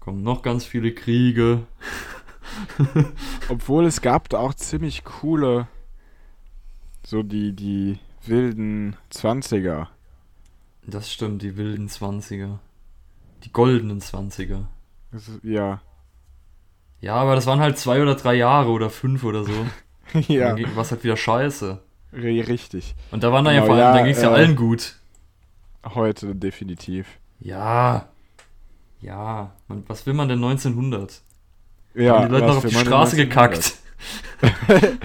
kommen 0.00 0.22
noch 0.22 0.42
ganz 0.42 0.64
viele 0.64 0.92
Kriege. 0.92 1.66
Obwohl 3.48 3.86
es 3.86 4.00
gab 4.00 4.28
da 4.28 4.38
auch 4.38 4.54
ziemlich 4.54 5.04
coole. 5.04 5.68
So 7.06 7.22
die, 7.22 7.54
die. 7.54 7.98
Wilden 8.28 8.96
20er. 9.12 9.86
Das 10.86 11.10
stimmt, 11.12 11.42
die 11.42 11.56
wilden 11.56 11.88
20er. 11.88 12.58
Die 13.44 13.52
goldenen 13.52 14.00
20er. 14.00 14.64
Das 15.12 15.28
ist, 15.28 15.42
ja. 15.44 15.80
Ja, 17.00 17.14
aber 17.14 17.34
das 17.34 17.46
waren 17.46 17.60
halt 17.60 17.78
zwei 17.78 18.02
oder 18.02 18.14
drei 18.16 18.34
Jahre 18.34 18.70
oder 18.70 18.90
fünf 18.90 19.22
oder 19.24 19.44
so. 19.44 19.66
ja, 20.28 20.54
Dann 20.54 20.74
war 20.76 20.82
es 20.82 20.90
halt 20.90 21.04
wieder 21.04 21.16
scheiße. 21.16 21.80
ri- 22.14 22.46
richtig. 22.48 22.94
Und 23.10 23.22
da 23.22 23.30
waren 23.32 23.44
dann 23.44 23.54
ja 23.54 23.60
Genau, 23.60 23.74
vor 23.74 23.76
allem, 23.76 23.84
ja, 23.94 23.98
da 23.98 24.02
ging 24.04 24.12
es 24.12 24.22
ja 24.22 24.30
äh, 24.30 24.34
allen 24.34 24.56
gut. 24.56 24.96
Heute 25.84 26.34
definitiv. 26.34 27.06
Ja. 27.40 28.08
Ja. 29.00 29.52
Man, 29.68 29.84
was 29.86 30.06
will 30.06 30.14
man 30.14 30.28
denn 30.28 30.42
1900? 30.42 31.22
Ja, 31.94 32.16
Haben 32.16 32.26
die 32.26 32.32
Leute 32.32 32.46
noch 32.46 32.56
auf 32.56 32.64
die 32.64 32.74
Straße 32.74 33.16
1900. 33.16 33.28
gekackt? 33.28 33.74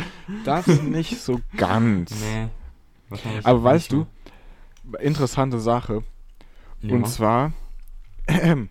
Das 0.46 0.68
nicht 0.68 1.20
so 1.20 1.42
ganz. 1.58 2.12
Nee. 2.12 2.48
Aber 3.44 3.64
weißt 3.64 3.92
du, 3.92 4.06
interessante 5.00 5.60
Sache. 5.60 6.04
Ja. 6.82 6.96
Und 6.96 7.08
zwar 7.08 7.54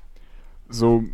so 0.68 1.04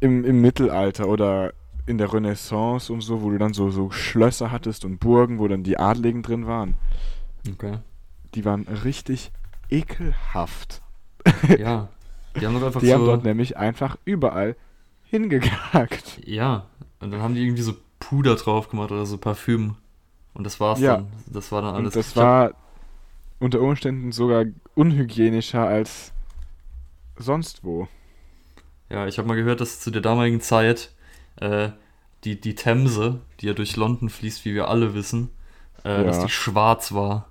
im, 0.00 0.24
im 0.24 0.40
Mittelalter 0.40 1.08
oder 1.08 1.52
in 1.86 1.98
der 1.98 2.12
Renaissance 2.12 2.92
und 2.92 3.00
so, 3.00 3.22
wo 3.22 3.30
du 3.30 3.38
dann 3.38 3.54
so, 3.54 3.70
so 3.70 3.90
Schlösser 3.90 4.50
hattest 4.50 4.84
und 4.84 4.98
Burgen, 4.98 5.38
wo 5.38 5.46
dann 5.48 5.62
die 5.62 5.78
Adligen 5.78 6.22
drin 6.22 6.46
waren. 6.46 6.74
Okay. 7.50 7.78
Die 8.34 8.44
waren 8.44 8.66
richtig 8.84 9.30
ekelhaft. 9.70 10.82
Ja. 11.58 11.88
Die 12.38 12.46
haben 12.46 12.54
doch 12.54 12.66
einfach 12.66 12.80
Die 12.80 12.92
haben 12.92 13.06
dort 13.06 13.22
so. 13.22 13.28
nämlich 13.28 13.56
einfach 13.56 13.96
überall 14.04 14.56
hingekackt. 15.04 16.20
Ja. 16.24 16.66
Und 17.00 17.10
dann 17.10 17.22
haben 17.22 17.34
die 17.34 17.42
irgendwie 17.42 17.62
so 17.62 17.74
Puder 17.98 18.36
drauf 18.36 18.68
gemacht 18.68 18.92
oder 18.92 19.06
so 19.06 19.16
Parfüm. 19.18 19.76
Und 20.36 20.44
das 20.44 20.60
war's 20.60 20.80
Ja. 20.80 20.96
dann. 20.98 21.06
Das 21.26 21.50
war 21.50 21.62
dann 21.62 21.74
alles. 21.74 21.94
Und 21.94 21.96
das 21.96 22.10
Ich 22.10 22.16
war 22.16 22.52
unter 23.38 23.60
Umständen 23.60 24.12
sogar 24.12 24.44
unhygienischer 24.74 25.66
als 25.66 26.12
sonst 27.16 27.64
wo. 27.64 27.88
Ja, 28.90 29.06
ich 29.06 29.18
habe 29.18 29.26
mal 29.26 29.34
gehört, 29.34 29.60
dass 29.60 29.80
zu 29.80 29.90
der 29.90 30.02
damaligen 30.02 30.40
Zeit 30.40 30.92
äh, 31.40 31.70
die, 32.24 32.40
die 32.40 32.54
Themse, 32.54 33.20
die 33.40 33.46
ja 33.46 33.52
durch 33.54 33.76
London 33.76 34.08
fließt, 34.08 34.44
wie 34.44 34.54
wir 34.54 34.68
alle 34.68 34.94
wissen, 34.94 35.30
äh, 35.84 35.96
Ja. 35.98 36.04
dass 36.04 36.20
die 36.22 36.28
schwarz 36.30 36.92
war. 36.92 37.28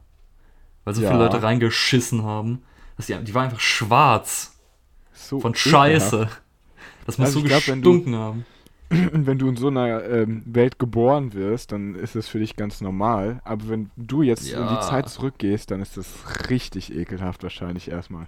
Weil 0.84 0.94
so 0.96 1.02
Ja. 1.02 1.10
viele 1.12 1.24
Leute 1.24 1.42
reingeschissen 1.42 2.24
haben. 2.24 2.64
Dass 2.98 3.08
die, 3.08 3.16
die 3.24 3.34
war 3.34 3.44
einfach 3.44 3.60
schwarz. 3.60 4.58
So 5.14 5.40
Von 5.40 5.52
ekelhaft. 5.54 5.70
Scheiße. 5.70 6.30
Das 7.06 7.18
muss 7.18 7.28
Also 7.28 7.40
so 7.42 7.46
glaub, 7.46 7.64
gestunken 7.64 8.16
haben. 8.16 8.46
Und 8.92 9.26
wenn 9.28 9.38
du 9.40 9.48
in 9.50 9.58
so 9.58 9.68
einer 9.68 10.04
ähm, 10.06 10.44
Welt 10.46 10.78
geboren 10.80 11.34
wirst, 11.34 11.72
dann 11.72 11.96
ist 11.96 12.16
es 12.16 12.28
für 12.28 12.40
dich 12.40 12.56
ganz 12.56 12.82
normal. 12.82 13.42
Aber 13.44 13.68
wenn 13.70 13.90
du 13.98 14.22
jetzt 14.22 14.48
in 14.52 14.60
Ja. 14.60 14.76
die 14.76 14.82
Zeit 14.88 15.10
zurückgehst, 15.10 15.72
dann 15.72 15.82
ist 15.82 15.98
das 15.98 16.08
richtig 16.50 16.94
ekelhaft 16.96 17.44
wahrscheinlich 17.44 17.90
erstmal. 17.90 18.28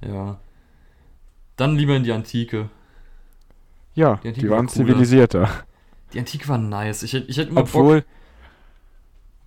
Ja. 0.00 0.38
Dann 1.56 1.76
lieber 1.76 1.96
in 1.96 2.04
die 2.04 2.12
Antike. 2.12 2.70
Ja, 3.94 4.16
Die 4.16 4.22
die, 4.22 4.28
Antike 4.28 4.50
war 4.50 4.56
waren 4.58 4.66
cooler. 4.66 4.86
zivilisierter. 4.86 5.48
Die 6.12 6.18
Antike 6.20 6.48
war 6.48 6.58
nice. 6.58 7.02
Ich, 7.02 7.14
ich 7.14 7.36
hätte 7.36 7.50
immer 7.50 7.62
Bock. 7.62 7.74
Obwohl, 7.74 8.04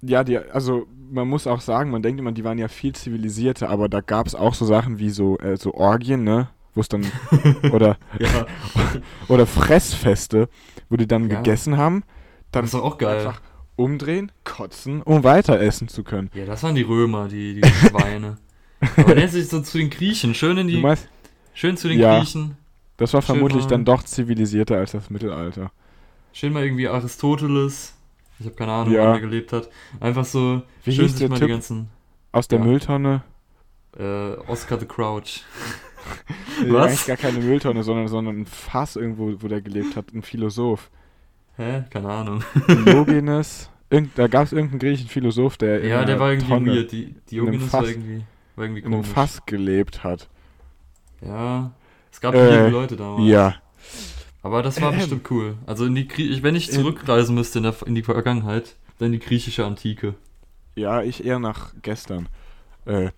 ja, 0.02 0.24
die, 0.24 0.38
also 0.38 0.88
man 1.12 1.28
muss 1.28 1.48
auch 1.48 1.62
sagen, 1.62 1.90
man 1.92 2.02
denkt 2.02 2.20
immer, 2.20 2.32
die 2.32 2.44
waren 2.44 2.58
ja 2.58 2.68
viel 2.68 2.94
zivilisierter, 2.94 3.70
aber 3.70 3.90
da 3.90 4.02
gab 4.02 4.28
es 4.28 4.36
auch 4.36 4.54
so 4.54 4.66
Sachen 4.66 5.00
wie 5.00 5.10
so, 5.10 5.38
äh, 5.40 5.58
so 5.58 5.74
Orgien, 5.74 6.24
ne? 6.24 6.50
Wo 6.74 6.82
es 6.82 6.88
dann, 6.90 7.06
oder, 7.74 7.98
Ja, 8.20 8.46
oder 9.28 9.46
Fressfeste, 9.46 10.48
wo 10.90 10.96
die 10.98 11.08
dann 11.08 11.30
Ja. 11.30 11.38
gegessen 11.38 11.78
haben, 11.78 12.04
dann 12.52 12.64
das 12.64 12.74
ist 12.74 12.80
doch 12.80 12.84
auch 12.84 12.98
geil. 12.98 13.18
einfach 13.20 13.42
umdrehen, 13.76 14.32
kotzen, 14.44 15.02
um 15.02 15.24
weiter 15.24 15.60
essen 15.60 15.88
zu 15.88 16.04
können. 16.04 16.30
Ja, 16.34 16.46
das 16.46 16.64
waren 16.64 16.76
die 16.76 16.82
Römer, 16.84 17.28
die, 17.28 17.60
die 17.62 17.68
Schweine. 17.90 18.38
Aber 18.98 19.16
der 19.16 19.28
sich 19.28 19.48
so 19.50 19.62
zu 19.62 19.78
den 19.78 19.90
Griechen. 19.90 20.34
Schön 20.34 20.58
in 20.58 20.68
die. 20.68 20.78
meinst, 20.78 21.08
Schön 21.54 21.76
zu 21.78 21.88
den 21.90 22.00
Ja. 22.00 22.18
Griechen. 22.20 22.58
das 22.98 23.14
war 23.14 23.22
Schön 23.22 23.36
vermutlich 23.36 23.64
mal- 23.64 23.70
dann 23.70 23.86
doch 23.86 24.04
zivilisierter 24.04 24.78
als 24.78 24.92
das 24.94 25.10
Mittelalter. 25.10 25.72
Schön 26.34 26.54
mal 26.54 26.64
irgendwie 26.64 26.88
Aristoteles. 26.88 27.96
Ich 28.40 28.46
habe 28.46 28.56
keine 28.56 28.72
Ahnung, 28.72 28.94
Ja. 28.94 29.04
wann 29.08 29.16
er 29.16 29.20
gelebt 29.20 29.52
hat. 29.54 29.70
Einfach 30.00 30.26
so 30.26 30.62
Wie 30.86 30.94
schön 30.94 31.04
hieß 31.04 31.12
sich 31.12 31.20
der 31.20 31.30
mal 31.30 31.38
Typ? 31.40 31.48
die 31.48 31.52
ganzen 31.54 31.90
Aus 32.32 32.48
der. 32.48 32.60
Mülltonne. 32.60 33.24
äh, 34.00 34.36
Oscar 34.48 34.80
the 34.80 34.86
Crouch. 34.86 35.44
Äh, 36.62 36.72
Was? 36.74 36.88
Eigentlich 36.88 37.06
gar 37.08 37.18
keine 37.18 37.40
Mülltonne, 37.40 37.84
sondern, 37.84 38.08
sondern 38.08 38.42
ein 38.42 38.46
Fass 38.46 38.96
irgendwo, 38.96 39.34
wo 39.42 39.48
der 39.48 39.62
gelebt 39.62 39.96
hat. 39.96 40.14
Ein 40.14 40.22
Philosoph. 40.22 40.90
Hä? 41.58 41.84
Keine 41.90 42.10
Ahnung. 42.10 42.44
Diogenes. 42.68 43.70
Irgend, 43.90 44.18
da 44.18 44.28
gab 44.28 44.46
es 44.46 44.54
irgendeinen 44.54 44.80
griechischen 44.80 45.10
Philosoph, 45.10 45.58
der 45.58 45.82
in 45.82 45.90
ja, 45.90 46.06
der 46.06 46.20
war 46.20 46.32
irgendwie 46.32 46.48
Tonne, 46.50 46.74
weird. 46.76 46.92
Die, 46.94 47.14
Diogenes 47.30 47.62
einem 47.62 47.74
war 47.74 47.82
Fass. 47.82 47.90
irgendwie, 47.90 48.24
war 48.56 48.66
irgendwie 48.66 48.80
in 48.82 48.86
einem 48.86 48.94
komisch. 49.02 49.10
Fass 49.14 49.46
gelebt 49.46 50.04
hat. 50.04 50.30
Ja. 51.22 51.72
Es 52.12 52.22
gab 52.22 52.34
Äh, 52.34 52.48
viele 52.52 52.70
Leute 52.70 52.96
damals. 52.96 53.28
Ja. 53.30 53.56
Aber 54.44 54.64
das 54.64 54.82
war 54.82 54.92
Ähm. 54.92 55.00
bestimmt 55.00 55.30
cool. 55.32 55.56
Also 55.66 55.86
in 55.86 55.96
die 55.96 56.08
Grie 56.08 56.30
ich, 56.30 56.42
wenn 56.44 56.56
ich 56.56 56.70
In- 56.70 56.76
zurückreisen 56.76 57.36
müsste 57.36 57.60
in, 57.60 57.64
der, 57.64 57.76
in 57.86 57.96
die 57.96 58.02
Vergangenheit, 58.04 58.76
dann 58.98 59.08
in 59.08 59.12
die 59.14 59.20
griechische 59.20 59.66
Antike. 59.66 60.16
Ja, 60.76 61.02
ich 61.04 61.26
eher 61.26 61.40
nach 61.40 61.74
gestern. 61.82 62.28
Äh, 62.92 63.12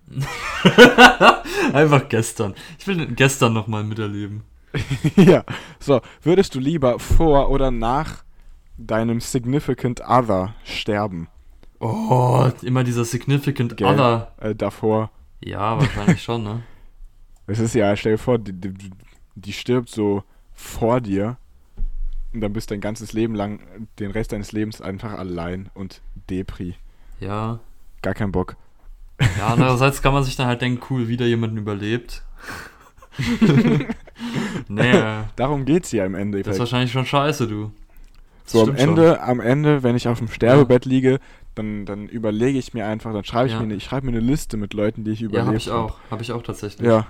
Einfach 1.72 2.08
gestern. 2.08 2.54
Ich 2.78 2.86
will 2.86 3.06
gestern 3.14 3.52
nochmal 3.52 3.82
miterleben. 3.82 4.42
ja. 5.16 5.44
So, 5.80 6.00
würdest 6.22 6.54
du 6.54 6.60
lieber 6.60 6.98
vor 6.98 7.50
oder 7.50 7.70
nach 7.70 8.24
deinem 8.76 9.20
Significant 9.20 10.00
Other 10.00 10.54
sterben? 10.64 11.28
Oh, 11.80 12.48
immer 12.62 12.84
dieser 12.84 13.04
Significant 13.04 13.76
Gell? 13.76 13.88
Other. 13.88 14.32
Äh, 14.40 14.54
davor. 14.54 15.10
Ja, 15.40 15.78
wahrscheinlich 15.78 16.22
schon, 16.22 16.44
ne? 16.44 16.62
Es 17.46 17.58
ist 17.58 17.74
ja, 17.74 17.94
stell 17.94 18.12
dir 18.12 18.18
vor, 18.18 18.38
die, 18.38 18.54
die, 18.54 18.90
die 19.34 19.52
stirbt 19.52 19.90
so 19.90 20.22
vor 20.54 21.02
dir 21.02 21.36
und 22.32 22.40
dann 22.40 22.54
bist 22.54 22.70
dein 22.70 22.80
ganzes 22.80 23.12
Leben 23.12 23.34
lang, 23.34 23.60
den 23.98 24.12
Rest 24.12 24.32
deines 24.32 24.52
Lebens 24.52 24.80
einfach 24.80 25.12
allein 25.12 25.68
und 25.74 26.00
Depri. 26.30 26.74
Ja. 27.20 27.60
Gar 28.00 28.14
kein 28.14 28.32
Bock. 28.32 28.56
Ja, 29.38 29.48
andererseits 29.48 30.02
kann 30.02 30.12
man 30.12 30.24
sich 30.24 30.36
dann 30.36 30.46
halt 30.46 30.60
denken, 30.60 30.82
cool, 30.90 31.08
wieder 31.08 31.26
jemanden 31.26 31.56
überlebt. 31.56 32.22
nee, 34.68 34.90
äh, 34.90 35.22
Darum 35.36 35.64
geht's 35.64 35.92
ja 35.92 36.04
im 36.04 36.32
das 36.32 36.46
ist 36.54 36.58
wahrscheinlich 36.58 36.92
schon 36.92 37.06
scheiße, 37.06 37.46
du. 37.46 37.70
Das 38.44 38.52
So 38.52 38.60
am 38.60 38.64
stimmt 38.66 38.80
schon. 38.80 38.88
Ende, 38.90 39.22
am 39.22 39.40
Ende, 39.40 39.82
wenn 39.82 39.96
ich 39.96 40.08
auf 40.08 40.18
dem 40.18 40.28
Sterbebett 40.28 40.84
liege, 40.84 41.20
dann, 41.54 41.86
dann 41.86 42.08
überlege 42.08 42.58
ich 42.58 42.74
mir 42.74 42.86
einfach, 42.86 43.12
dann 43.12 43.24
schreibe 43.24 43.46
ich 43.46 43.52
Ja. 43.52 43.58
mir, 43.60 43.64
eine- 43.66 43.74
ich 43.74 43.84
schreibe 43.84 44.06
mir 44.06 44.12
eine 44.12 44.20
Liste 44.26 44.56
mit 44.56 44.74
Leuten, 44.74 45.04
die 45.04 45.12
ich 45.12 45.20
Ja, 45.20 45.26
überlebt 45.26 45.48
hab 45.48 45.56
ich 45.56 45.70
auch. 45.70 45.96
Hab 46.10 46.20
ich 46.20 46.32
auch 46.32 46.42
tatsächlich. 46.42 46.86
Ja. 46.86 47.06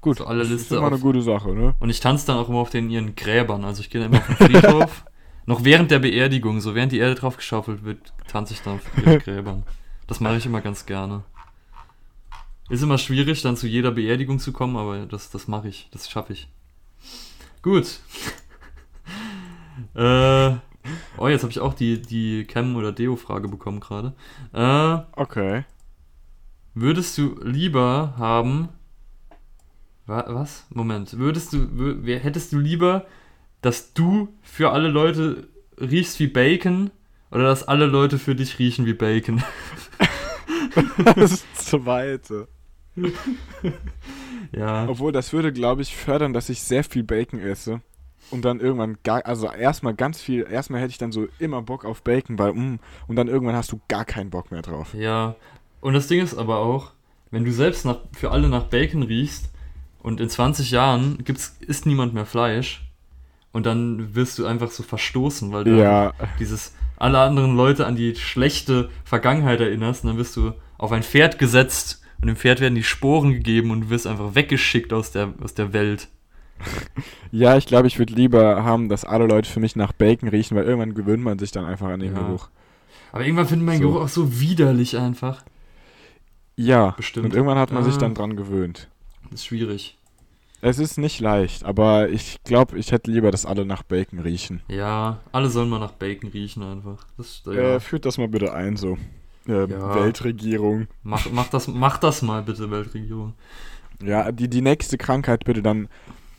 Gut. 0.00 0.18
So 0.18 0.26
alle 0.26 0.40
das 0.40 0.50
ist 0.50 0.72
immer 0.72 0.86
eine 0.86 0.96
auf- 0.96 1.00
gute 1.02 1.22
Sache, 1.22 1.52
ne? 1.54 1.74
Und 1.78 1.90
ich 1.90 2.00
tanze 2.00 2.26
dann 2.26 2.38
auch 2.38 2.48
immer 2.48 2.58
auf 2.58 2.70
den 2.70 2.90
ihren 2.90 3.14
Gräbern. 3.14 3.64
Also 3.64 3.80
ich 3.82 3.90
gehe 3.90 4.00
dann 4.02 4.12
immer 4.12 4.20
auf 4.20 4.26
den 4.26 4.36
Friedhof. 4.36 5.04
noch 5.46 5.64
während 5.64 5.90
der 5.90 5.98
Beerdigung, 5.98 6.60
so 6.60 6.74
während 6.74 6.92
die 6.92 6.98
Erde 6.98 7.14
drauf 7.14 7.36
geschaufelt 7.36 7.84
wird, 7.84 8.12
tanze 8.28 8.54
ich 8.54 8.62
dann 8.62 8.74
auf 8.76 8.82
ihren 8.98 9.18
Gräbern. 9.20 9.62
Das 10.06 10.20
mache 10.20 10.36
ich 10.36 10.46
immer 10.46 10.60
ganz 10.62 10.86
gerne. 10.86 11.22
Ist 12.70 12.82
immer 12.82 12.98
schwierig, 12.98 13.42
dann 13.42 13.56
zu 13.56 13.66
jeder 13.66 13.90
Beerdigung 13.90 14.38
zu 14.38 14.52
kommen, 14.52 14.76
aber 14.76 15.06
das, 15.06 15.30
das 15.30 15.48
mache 15.48 15.68
ich. 15.68 15.88
Das 15.92 16.10
schaffe 16.10 16.32
ich. 16.32 16.48
Gut. 17.62 18.00
äh, 19.94 20.56
oh, 21.18 21.28
jetzt 21.28 21.42
habe 21.42 21.50
ich 21.50 21.60
auch 21.60 21.74
die, 21.74 22.00
die 22.00 22.44
Cam- 22.44 22.76
oder 22.76 22.92
Deo-Frage 22.92 23.48
bekommen 23.48 23.80
gerade. 23.80 24.14
Äh, 24.52 24.98
Okay. 25.20 25.64
Würdest 26.74 27.16
du 27.18 27.38
lieber 27.42 28.14
haben. 28.18 28.68
Wa 30.06 30.24
was? 30.28 30.66
Moment. 30.70 31.16
Würdest 31.18 31.52
du. 31.52 32.02
Hättest 32.04 32.52
du 32.52 32.58
lieber, 32.58 33.06
dass 33.62 33.94
du 33.94 34.28
für 34.42 34.72
alle 34.72 34.88
Leute 34.88 35.48
riechst 35.80 36.18
wie 36.18 36.26
Bacon 36.26 36.90
oder 37.30 37.44
dass 37.44 37.62
alle 37.62 37.86
Leute 37.86 38.18
für 38.18 38.34
dich 38.34 38.58
riechen 38.58 38.86
wie 38.86 38.94
Bacon? 38.94 39.42
Das 41.14 41.44
zweite. 41.54 42.48
ja. 44.52 44.88
Obwohl, 44.88 45.12
das 45.12 45.32
würde, 45.32 45.52
glaube 45.52 45.82
ich, 45.82 45.96
fördern, 45.96 46.32
dass 46.32 46.48
ich 46.48 46.62
sehr 46.62 46.84
viel 46.84 47.02
Bacon 47.02 47.40
esse. 47.40 47.80
Und 48.30 48.44
dann 48.44 48.58
irgendwann 48.58 48.96
gar, 49.02 49.24
also 49.26 49.50
erstmal 49.50 49.94
ganz 49.94 50.20
viel, 50.20 50.46
erstmal 50.50 50.80
hätte 50.80 50.90
ich 50.90 50.98
dann 50.98 51.12
so 51.12 51.28
immer 51.38 51.60
Bock 51.60 51.84
auf 51.84 52.02
Bacon, 52.02 52.38
weil, 52.38 52.54
mm, 52.54 52.78
und 53.06 53.16
dann 53.16 53.28
irgendwann 53.28 53.54
hast 53.54 53.70
du 53.70 53.80
gar 53.88 54.04
keinen 54.04 54.30
Bock 54.30 54.50
mehr 54.50 54.62
drauf. 54.62 54.94
Ja. 54.94 55.36
Und 55.82 55.92
das 55.92 56.06
Ding 56.06 56.22
ist 56.22 56.34
aber 56.34 56.58
auch, 56.58 56.92
wenn 57.30 57.44
du 57.44 57.52
selbst 57.52 57.84
nach, 57.84 57.98
für 58.12 58.30
alle 58.30 58.48
nach 58.48 58.64
Bacon 58.64 59.02
riechst 59.02 59.50
und 60.02 60.20
in 60.20 60.30
20 60.30 60.70
Jahren 60.70 61.18
gibt's, 61.24 61.56
isst 61.60 61.84
niemand 61.84 62.14
mehr 62.14 62.24
Fleisch 62.24 62.90
und 63.52 63.66
dann 63.66 64.14
wirst 64.14 64.38
du 64.38 64.46
einfach 64.46 64.70
so 64.70 64.82
verstoßen, 64.82 65.52
weil 65.52 65.64
du 65.64 65.78
Ja, 65.78 66.12
dieses 66.38 66.74
alle 66.96 67.18
anderen 67.18 67.56
Leute 67.56 67.86
an 67.86 67.96
die 67.96 68.14
schlechte 68.14 68.88
Vergangenheit 69.04 69.60
erinnerst 69.60 70.04
und 70.04 70.10
dann 70.10 70.16
wirst 70.16 70.36
du 70.36 70.52
auf 70.78 70.92
ein 70.92 71.02
Pferd 71.02 71.38
gesetzt 71.38 72.03
und 72.24 72.28
dem 72.28 72.36
Pferd 72.36 72.60
werden 72.60 72.74
die 72.74 72.82
Sporen 72.82 73.32
gegeben 73.34 73.70
und 73.70 73.82
du 73.82 73.90
wirst 73.90 74.06
einfach 74.06 74.34
weggeschickt 74.34 74.94
aus 74.94 75.10
der, 75.12 75.34
aus 75.42 75.52
der 75.52 75.74
Welt. 75.74 76.08
ja, 77.32 77.58
ich 77.58 77.66
glaube, 77.66 77.86
ich 77.86 77.98
würde 77.98 78.14
lieber 78.14 78.64
haben, 78.64 78.88
dass 78.88 79.04
alle 79.04 79.26
Leute 79.26 79.50
für 79.50 79.60
mich 79.60 79.76
nach 79.76 79.92
Bacon 79.92 80.30
riechen, 80.30 80.56
weil 80.56 80.64
irgendwann 80.64 80.94
gewöhnt 80.94 81.22
man 81.22 81.38
sich 81.38 81.50
dann 81.52 81.66
einfach 81.66 81.88
an 81.88 82.00
den 82.00 82.14
Ja. 82.14 82.22
Geruch. 82.22 82.48
Aber 83.12 83.24
irgendwann 83.24 83.46
findet 83.46 83.66
mein 83.66 83.82
So. 83.82 83.88
Geruch 83.90 84.04
auch 84.04 84.08
so 84.08 84.40
widerlich 84.40 84.96
einfach. 84.96 85.44
Ja, 86.56 86.92
Bestimmt. 86.92 87.26
und 87.26 87.34
irgendwann 87.34 87.58
hat 87.58 87.72
man 87.72 87.84
sich 87.84 87.96
Ah. 87.96 87.98
dann 87.98 88.14
dran 88.14 88.36
gewöhnt. 88.36 88.88
Das 89.24 89.40
ist 89.40 89.46
schwierig. 89.46 89.98
Es 90.62 90.78
ist 90.78 90.96
nicht 90.96 91.20
leicht, 91.20 91.62
aber 91.64 92.08
ich 92.08 92.38
glaube, 92.44 92.78
ich 92.78 92.90
hätte 92.90 93.10
lieber, 93.10 93.30
dass 93.30 93.44
alle 93.44 93.66
nach 93.66 93.82
Bacon 93.82 94.20
riechen. 94.20 94.62
Ja, 94.68 95.20
alle 95.30 95.50
sollen 95.50 95.68
mal 95.68 95.78
nach 95.78 95.92
Bacon 95.92 96.30
riechen 96.30 96.62
einfach. 96.62 97.06
Das, 97.18 97.42
ja. 97.44 97.74
Äh, 97.76 97.80
führt 97.80 98.06
das 98.06 98.16
mal 98.16 98.28
bitte 98.28 98.54
ein, 98.54 98.78
so. 98.78 98.96
Ähm, 99.46 99.70
Ja. 99.70 99.94
Weltregierung. 99.94 100.86
mach, 101.02 101.30
mach, 101.32 101.48
das, 101.48 101.68
mach 101.68 101.98
das 101.98 102.22
mal 102.22 102.42
bitte, 102.42 102.70
Weltregierung. 102.70 103.34
Ja, 104.02 104.32
die, 104.32 104.48
die 104.48 104.62
nächste 104.62 104.96
Krankheit 104.98 105.44
bitte 105.44 105.62
dann, 105.62 105.88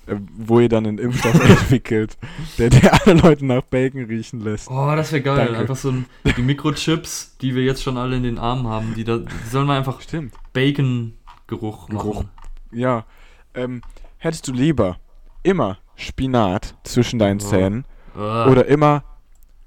äh, 0.08 0.16
wo 0.38 0.60
ihr 0.60 0.70
dann 0.70 0.86
einen 0.86 0.98
Impfstoff 0.98 1.34
entwickelt, 1.50 2.18
der, 2.58 2.70
der 2.70 2.94
alle 3.06 3.14
Leute 3.20 3.46
nach 3.46 3.62
Bacon 3.64 4.06
riechen 4.06 4.42
lässt. 4.42 4.70
Oh, 4.70 4.94
das 4.96 5.12
wäre 5.12 5.22
geil. 5.22 5.46
Danke. 5.46 5.58
Einfach 5.60 5.76
so 5.76 5.90
ein, 5.92 6.06
die 6.38 6.42
Mikrochips, 6.42 7.38
die 7.42 7.56
wir 7.56 7.64
jetzt 7.64 7.84
schon 7.84 7.98
alle 7.98 8.16
in 8.18 8.24
den 8.24 8.38
Armen 8.38 8.68
haben, 8.68 8.94
die, 8.96 9.04
da, 9.04 9.18
die 9.20 9.50
sollen 9.50 9.68
mal 9.68 9.78
einfach. 9.78 10.00
Bacon-Geruch 10.54 11.88
Geruch. 11.90 12.16
machen. 12.24 12.30
Ja. 12.72 13.06
Ähm, 13.54 13.82
hättest 14.18 14.48
du 14.48 14.54
lieber 14.54 14.98
immer 15.44 15.78
Spinat 15.96 16.76
zwischen 16.84 17.20
deinen 17.20 17.40
Ja. 17.40 17.46
Zähnen 17.48 17.86
Äh, 18.16 18.20
oder 18.50 18.66
immer 18.66 19.04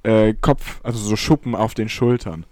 äh, 0.03 0.35
Kopf, 0.35 0.81
also 0.83 0.99
so 0.99 1.17
Schuppen 1.17 1.55
auf 1.55 1.75
den 1.75 1.89
Schultern? 1.89 2.45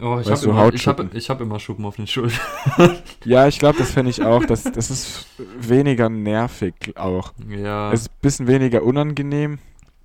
Oh, 0.00 0.18
ich 0.20 0.30
habe 0.30 0.44
immer, 0.44 0.74
ich 0.74 0.86
hab, 0.86 1.14
ich 1.14 1.30
hab 1.30 1.40
immer 1.40 1.58
Schuppen 1.60 1.84
auf 1.84 1.96
den 1.96 2.06
Schultern. 2.06 2.40
Ja, 3.24 3.46
ich 3.48 3.58
glaube, 3.58 3.78
das 3.78 3.90
fände 3.90 4.10
ich 4.10 4.22
auch. 4.22 4.44
Das, 4.46 4.64
das 4.64 4.90
ist 4.90 5.26
weniger 5.58 6.08
nervig 6.08 6.74
auch. 6.96 7.32
Ja. 7.48 7.92
Es 7.92 8.02
ist 8.02 8.08
ein 8.10 8.20
bisschen 8.22 8.46
weniger 8.46 8.82
unangenehm, 8.82 9.58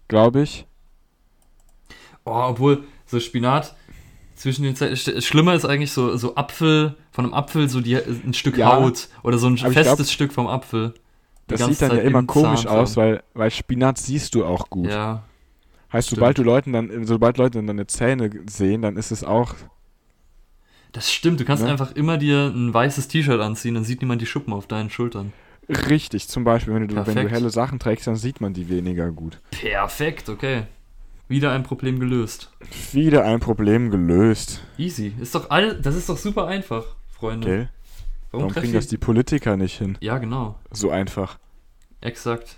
glaube 0.07 0.41
ich. 0.41 0.67
Oh, 2.25 2.31
obwohl, 2.49 2.83
so 3.05 3.19
Spinat 3.19 3.75
zwischen 4.35 4.63
den 4.63 4.75
sch- 4.75 5.21
Schlimmer 5.21 5.53
ist 5.53 5.65
eigentlich 5.65 5.91
so, 5.91 6.17
so 6.17 6.35
Apfel, 6.35 6.95
von 7.11 7.25
einem 7.25 7.33
Apfel 7.33 7.69
so 7.69 7.79
die, 7.79 7.95
ein 7.95 8.33
Stück 8.33 8.57
Ja, 8.57 8.75
Haut 8.75 9.07
oder 9.23 9.37
so 9.37 9.47
ein 9.47 9.57
festes 9.57 9.95
glaub, 9.95 10.07
Stück 10.07 10.33
vom 10.33 10.47
Apfel. 10.47 10.93
Das 11.47 11.63
sieht 11.65 11.81
dann 11.81 11.91
ja 11.91 11.97
Zeit 11.97 12.05
immer 12.05 12.19
im 12.19 12.27
komisch 12.27 12.65
aus, 12.67 12.97
weil, 12.97 13.23
weil 13.33 13.51
Spinat 13.51 13.97
siehst 13.97 14.35
du 14.35 14.43
auch 14.45 14.69
gut. 14.69 14.89
Ja, 14.89 15.23
heißt, 15.93 16.07
stimmt. 16.07 16.19
sobald 16.19 16.37
du 16.37 16.43
Leuten 16.43 16.73
dann, 16.73 17.05
sobald 17.05 17.37
Leute 17.37 17.59
dann 17.59 17.67
deine 17.67 17.87
Zähne 17.87 18.29
sehen, 18.49 18.81
dann 18.81 18.97
ist 18.97 19.11
es 19.11 19.23
auch. 19.23 19.55
Das 20.95 21.11
stimmt. 21.11 21.39
Du 21.39 21.45
kannst 21.45 21.63
Ne? 21.63 21.69
einfach 21.69 21.91
immer 21.95 22.17
dir 22.17 22.47
ein 22.47 22.73
weißes 22.73 23.07
T-Shirt 23.07 23.39
anziehen, 23.41 23.75
dann 23.75 23.83
sieht 23.83 24.01
niemand 24.01 24.21
die 24.21 24.25
Schuppen 24.25 24.53
auf 24.53 24.65
deinen 24.67 24.89
Schultern. 24.89 25.33
Richtig, 25.89 26.27
zum 26.27 26.43
Beispiel, 26.43 26.73
wenn 26.73 26.87
du, 26.87 26.95
wenn 27.07 27.15
du 27.15 27.29
helle 27.29 27.49
Sachen 27.49 27.79
trägst, 27.79 28.07
dann 28.07 28.15
sieht 28.15 28.39
man 28.39 28.53
die 28.53 28.69
weniger 28.69 29.11
gut. 29.11 29.39
Perfekt, 29.51 30.29
okay. 30.29 30.63
Wieder 31.27 31.51
ein 31.51 31.63
Problem 31.63 31.99
gelöst. 31.99 32.51
Wieder 32.91 33.25
ein 33.25 33.39
Problem 33.39 33.89
gelöst, 33.89 34.61
Easy. 34.77 35.13
Ist 35.19 35.33
doch 35.33 35.49
all, 35.49 35.79
das 35.81 35.95
ist 35.95 36.07
doch 36.07 36.17
super 36.17 36.45
einfach, 36.47 36.83
Freunde. 37.09 37.47
gell? 37.47 37.69
Warum 38.31 38.47
treffen 38.49 38.61
kriegen 38.63 38.73
das 38.73 38.87
die 38.87 38.97
Politiker 38.97 39.57
nicht 39.57 39.77
hin? 39.77 39.97
Ja, 40.01 40.17
genau. 40.19 40.59
So 40.69 40.91
einfach. 40.91 41.39
Exakt. 42.01 42.57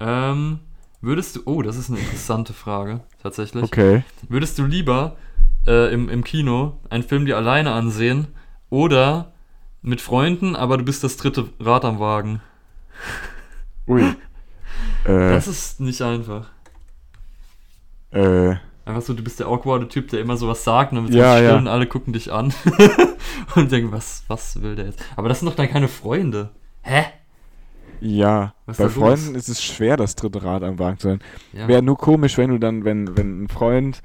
Ähm, 0.00 0.60
würdest 1.02 1.36
du. 1.36 1.40
Oh, 1.44 1.62
das 1.62 1.76
ist 1.76 1.90
eine 1.90 1.98
interessante 1.98 2.52
Frage, 2.54 3.00
tatsächlich. 3.22 3.62
Okay. 3.64 4.02
Würdest 4.28 4.58
du 4.58 4.64
lieber 4.64 5.16
äh, 5.66 5.92
im, 5.92 6.08
im 6.08 6.24
Kino 6.24 6.78
einen 6.90 7.02
Film 7.04 7.26
dir 7.26 7.36
alleine 7.36 7.72
ansehen 7.72 8.28
oder 8.70 9.32
mit 9.82 10.00
Freunden, 10.00 10.56
aber 10.56 10.78
du 10.78 10.84
bist 10.84 11.04
das 11.04 11.16
dritte 11.16 11.48
Rad 11.60 11.84
am 11.84 11.98
Wagen? 12.00 12.40
Ui. 13.88 14.02
äh, 15.04 15.30
Das 15.32 15.46
ist 15.46 15.80
nicht 15.80 16.02
einfach. 16.02 16.48
äh, 18.10 18.54
Einfach 18.84 19.02
so, 19.02 19.14
du 19.14 19.22
bist 19.24 19.40
der 19.40 19.48
awkwarde 19.48 19.88
Typ, 19.88 20.08
der 20.10 20.20
immer 20.20 20.36
sowas 20.36 20.62
sagt 20.62 20.92
und 20.92 20.96
dann 20.98 21.04
wird 21.08 21.16
Ja, 21.16 21.34
still 21.36 21.48
ja. 21.48 21.56
und 21.56 21.66
alle 21.66 21.86
gucken 21.88 22.12
dich 22.12 22.32
an 22.32 22.54
und 23.56 23.72
denken, 23.72 23.90
was, 23.90 24.22
was 24.28 24.62
will 24.62 24.76
der 24.76 24.86
jetzt? 24.86 25.04
Aber 25.16 25.28
das 25.28 25.40
sind 25.40 25.48
doch 25.48 25.56
dann 25.56 25.68
keine 25.68 25.88
Freunde. 25.88 26.50
Hä? 26.82 27.04
ja. 28.00 28.54
Was 28.66 28.76
Bei? 28.76 28.88
Freunden 28.88 29.34
ist 29.34 29.48
es 29.48 29.60
schwer, 29.62 29.96
das 29.96 30.14
dritte 30.14 30.42
Rad 30.44 30.62
am 30.62 30.78
Wagen 30.78 30.98
zu 30.98 31.08
sein. 31.08 31.20
Ja. 31.52 31.66
Wäre 31.66 31.82
nur 31.82 31.96
komisch, 31.98 32.36
wenn 32.38 32.50
du 32.50 32.58
dann, 32.58 32.84
wenn, 32.84 33.16
wenn 33.16 33.44
ein 33.44 33.48
Freund 33.48 34.02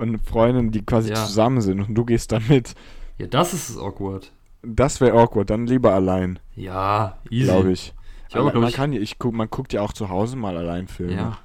und 0.00 0.08
eine 0.08 0.18
Freundin, 0.18 0.70
die 0.70 0.84
quasi 0.84 1.10
Ja. 1.10 1.16
zusammen 1.16 1.60
sind 1.60 1.80
und 1.80 1.94
du 1.94 2.04
gehst 2.04 2.32
da 2.32 2.38
mit, 2.48 2.74
ja, 3.18 3.26
das 3.26 3.52
ist 3.54 3.76
awkward. 3.78 4.32
das 4.62 5.00
wäre 5.00 5.16
awkward. 5.18 5.50
Dann 5.50 5.66
lieber 5.66 5.92
allein, 5.94 6.38
Ja, 6.56 7.18
easy. 7.30 7.44
glaube 7.44 7.72
ich. 7.72 7.94
Ich 8.28 8.34
glaub 8.34 8.54
man, 8.54 8.64
ich- 8.68 8.74
kann, 8.74 8.92
ja- 8.92 9.00
ich 9.00 9.18
guck, 9.18 9.34
man 9.34 9.48
guckt 9.50 9.72
ja 9.72 9.82
auch 9.82 9.92
zu 9.92 10.08
Hause 10.08 10.36
mal 10.36 10.56
allein 10.56 10.86
Filme. 10.88 11.14
Ja. 11.14 11.38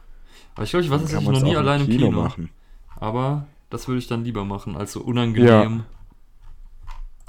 Aber 0.55 0.63
ich 0.63 0.69
glaube, 0.69 0.83
ich 0.85 0.89
war 0.91 0.97
Dann 0.99 1.07
tatsächlich 1.07 1.31
noch 1.39 1.43
nie 1.43 1.55
allein 1.57 1.81
im 1.81 1.87
Kino. 1.87 2.11
machen. 2.11 2.49
Aber 2.95 3.47
das 3.69 3.87
würde 3.87 3.99
ich 3.99 4.07
dann 4.07 4.23
lieber 4.23 4.45
machen, 4.45 4.77
als 4.77 4.93
so 4.93 5.01
unangenehm. 5.01 5.83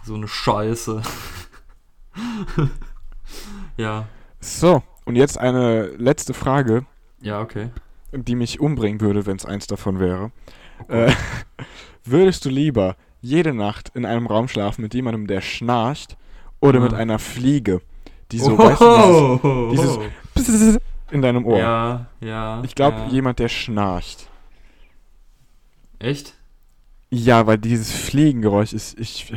So 0.04 0.14
eine 0.14 0.28
Scheiße. 0.28 1.02
ja. 3.76 4.06
So, 4.40 4.82
und 5.04 5.16
jetzt 5.16 5.38
eine 5.38 5.86
letzte 5.96 6.34
Frage, 6.34 6.86
Ja, 7.20 7.40
okay. 7.40 7.70
die 8.12 8.34
mich 8.36 8.60
umbringen 8.60 9.00
würde, 9.00 9.26
wenn 9.26 9.36
es 9.36 9.46
eins 9.46 9.66
davon 9.66 9.98
wäre. 9.98 10.30
Oh 10.88 10.92
Äh, 10.92 11.12
würdest 12.04 12.44
du 12.44 12.48
lieber 12.50 12.96
jede 13.20 13.52
Nacht 13.54 13.90
in 13.94 14.04
einem 14.04 14.26
Raum 14.26 14.48
schlafen 14.48 14.82
mit 14.82 14.94
jemandem, 14.94 15.26
der 15.26 15.40
schnarcht, 15.40 16.16
oder 16.60 16.80
mit 16.80 16.92
Ah. 16.92 16.96
einer 16.96 17.18
Fliege, 17.18 17.80
die 18.32 18.38
so, 18.38 18.56
weißt 18.58 18.80
du, 18.80 19.70
dieses, 19.72 19.98
dieses 20.36 20.78
in 21.10 21.22
deinem 21.22 21.44
Ohr? 21.44 21.58
Ja, 21.58 22.06
ja. 22.20 22.62
ich 22.64 22.74
glaube, 22.74 22.98
ja. 22.98 23.08
jemand, 23.08 23.38
der 23.38 23.48
schnarcht. 23.48 24.28
Echt? 25.98 26.34
Ja, 27.10 27.46
weil 27.46 27.58
dieses 27.58 27.92
Fliegengeräusch 27.92 28.72
ist, 28.72 28.98
ich 28.98 29.32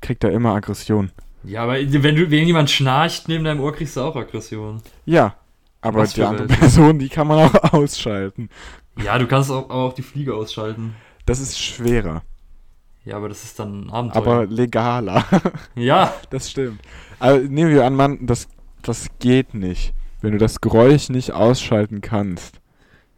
krieg 0.00 0.20
da 0.20 0.28
immer 0.28 0.54
Aggression. 0.54 1.10
Ja, 1.42 1.62
aber 1.62 1.74
wenn 1.74 2.16
du, 2.16 2.30
wenn 2.30 2.46
jemand 2.46 2.70
schnarcht 2.70 3.28
neben 3.28 3.44
deinem 3.44 3.60
Ohr, 3.60 3.72
kriegst 3.72 3.96
du 3.96 4.02
auch 4.02 4.14
Aggression. 4.16 4.82
Ja, 5.06 5.34
aber 5.80 6.06
die 6.06 6.22
andere? 6.22 6.46
Person, 6.46 6.98
die 6.98 7.08
kann 7.08 7.26
man 7.26 7.38
auch 7.48 7.54
ausschalten. 7.72 8.50
Ja, 9.04 9.18
du 9.18 9.26
kannst 9.26 9.50
auch, 9.50 9.70
auch 9.70 9.92
die 9.92 10.02
Fliege 10.02 10.34
ausschalten. 10.34 10.94
Das 11.26 11.40
ist 11.40 11.58
schwerer, 11.58 12.22
Ja, 13.04 13.16
aber 13.16 13.28
das 13.28 13.44
ist 13.44 13.58
dann 13.58 13.84
ein 13.86 13.90
Abenteuer. 13.90 14.22
aber 14.22 14.46
legaler. 14.46 15.24
ja, 15.74 16.12
das 16.30 16.50
stimmt. 16.50 16.80
Aber 17.18 17.38
nehmen 17.38 17.70
wir 17.70 17.84
an, 17.84 17.94
Mann, 17.94 18.26
das, 18.26 18.48
das 18.82 19.06
geht 19.18 19.54
nicht. 19.54 19.92
Wenn 20.22 20.32
du 20.32 20.38
das 20.38 20.60
Geräusch 20.60 21.08
nicht 21.08 21.32
ausschalten 21.32 22.00
kannst. 22.02 22.60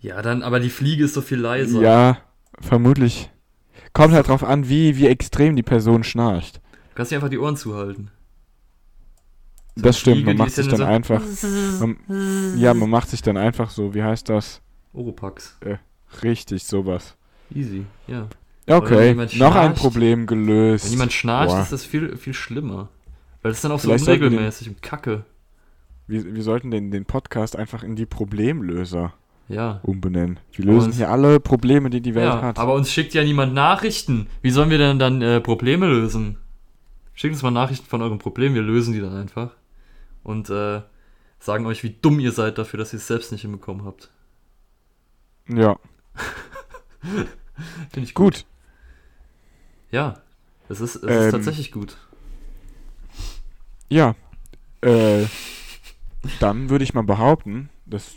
ja, 0.00 0.22
dann, 0.22 0.42
aber 0.42 0.60
die 0.60 0.70
Fliege 0.70 1.04
ist 1.04 1.14
so 1.14 1.20
viel 1.20 1.38
leiser. 1.38 1.80
Ja, 1.80 2.18
vermutlich. 2.60 3.30
Kommt 3.92 4.14
halt 4.14 4.28
drauf 4.28 4.44
an, 4.44 4.68
wie, 4.68 4.96
wie 4.96 5.06
extrem 5.08 5.56
die 5.56 5.62
Person 5.62 6.04
schnarcht. 6.04 6.56
Du 6.90 6.94
kannst 6.94 7.10
dir 7.12 7.16
einfach 7.16 7.28
die 7.28 7.38
Ohren 7.38 7.56
zuhalten. 7.56 8.10
So 9.74 9.82
das 9.82 9.98
stimmt, 9.98 10.16
Fliege, 10.18 10.30
man 10.30 10.36
macht 10.38 10.52
sich 10.52 10.68
dann 10.68 10.78
so- 10.78 10.84
einfach. 10.84 11.22
Man, 11.80 12.56
ja, 12.56 12.72
man 12.74 12.88
macht 12.90 13.08
sich 13.10 13.20
dann 13.22 13.36
einfach 13.36 13.70
so, 13.70 13.94
wie 13.94 14.02
heißt 14.02 14.28
das? 14.28 14.61
Oropax. 14.92 15.58
Richtig, 16.22 16.64
sowas. 16.64 17.16
Easy, 17.54 17.86
ja. 18.06 18.26
Okay, 18.68 19.14
noch 19.14 19.22
ein 19.22 19.28
schnarcht- 19.28 19.74
Problem 19.76 20.26
gelöst. 20.26 20.84
Wenn 20.84 20.92
jemand 20.92 21.12
schnarcht, 21.12 21.50
Boah. 21.54 21.62
ist 21.62 21.72
das 21.72 21.84
viel, 21.84 22.16
viel 22.16 22.34
schlimmer. 22.34 22.88
Weil 23.42 23.50
das 23.50 23.58
ist 23.58 23.64
dann 23.64 23.72
auch 23.72 23.80
so 23.80 23.88
Vielleicht 23.88 24.04
sollten 24.04 24.20
wir 24.22 24.28
den- 24.30 24.34
unregelmäßig 24.38 24.68
und 24.68 24.82
kacke. 24.82 25.24
Wir, 26.06 26.34
wir 26.34 26.42
sollten 26.42 26.70
den, 26.70 26.90
den 26.90 27.04
Podcast 27.04 27.56
einfach 27.56 27.82
in 27.82 27.96
die 27.96 28.06
Problemlöser 28.06 29.14
Ja. 29.48 29.80
umbenennen. 29.82 30.38
Wir 30.52 30.64
lösen 30.66 30.86
uns- 30.88 30.96
hier 30.96 31.10
alle 31.10 31.40
Probleme, 31.40 31.90
die 31.90 32.00
die 32.00 32.14
Welt 32.14 32.26
ja, 32.34 32.40
hat. 32.42 32.58
aber 32.58 32.74
uns 32.74 32.92
schickt 32.92 33.14
ja 33.14 33.24
niemand 33.24 33.52
Nachrichten. 33.54 34.28
Wie 34.42 34.50
sollen 34.50 34.70
wir 34.70 34.78
denn 34.78 34.98
dann 34.98 35.22
äh, 35.22 35.40
Probleme 35.40 35.86
lösen? 35.88 36.38
Schickt 37.14 37.34
uns 37.34 37.42
mal 37.42 37.50
Nachrichten 37.50 37.86
von 37.86 38.00
euren 38.00 38.18
Problemen, 38.18 38.54
wir 38.54 38.62
lösen 38.62 38.94
die 38.94 39.00
dann 39.00 39.14
einfach. 39.16 39.50
Und 40.22 40.50
äh, 40.50 40.82
sagen 41.40 41.66
euch, 41.66 41.82
wie 41.82 41.96
dumm 42.00 42.20
ihr 42.20 42.32
seid 42.32 42.58
dafür, 42.58 42.78
dass 42.78 42.92
ihr 42.92 42.98
es 42.98 43.06
selbst 43.08 43.32
nicht 43.32 43.42
hinbekommen 43.42 43.84
habt. 43.84 44.10
Ja, 45.48 45.76
Finde 47.90 48.06
ich 48.08 48.14
gut. 48.14 48.34
gut. 48.34 48.44
Ja, 49.90 50.20
es 50.68 50.80
ist, 50.80 50.96
es 50.96 51.02
Ähm, 51.02 51.26
ist 51.26 51.32
tatsächlich 51.32 51.72
gut. 51.72 51.96
Ja, 53.88 54.14
äh, 54.80 55.24
dann 56.40 56.70
würde 56.70 56.84
ich 56.84 56.94
mal 56.94 57.02
behaupten, 57.02 57.68
das 57.84 58.12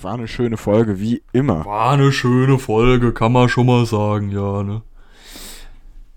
war 0.00 0.14
eine 0.14 0.28
schöne 0.28 0.56
Folge, 0.56 1.00
wie 1.00 1.22
immer. 1.32 1.64
War 1.64 1.92
eine 1.92 2.12
schöne 2.12 2.58
Folge, 2.58 3.12
kann 3.12 3.32
man 3.32 3.48
schon 3.48 3.66
mal 3.66 3.84
sagen, 3.84 4.30
ja, 4.30 4.62
ne? 4.62 4.82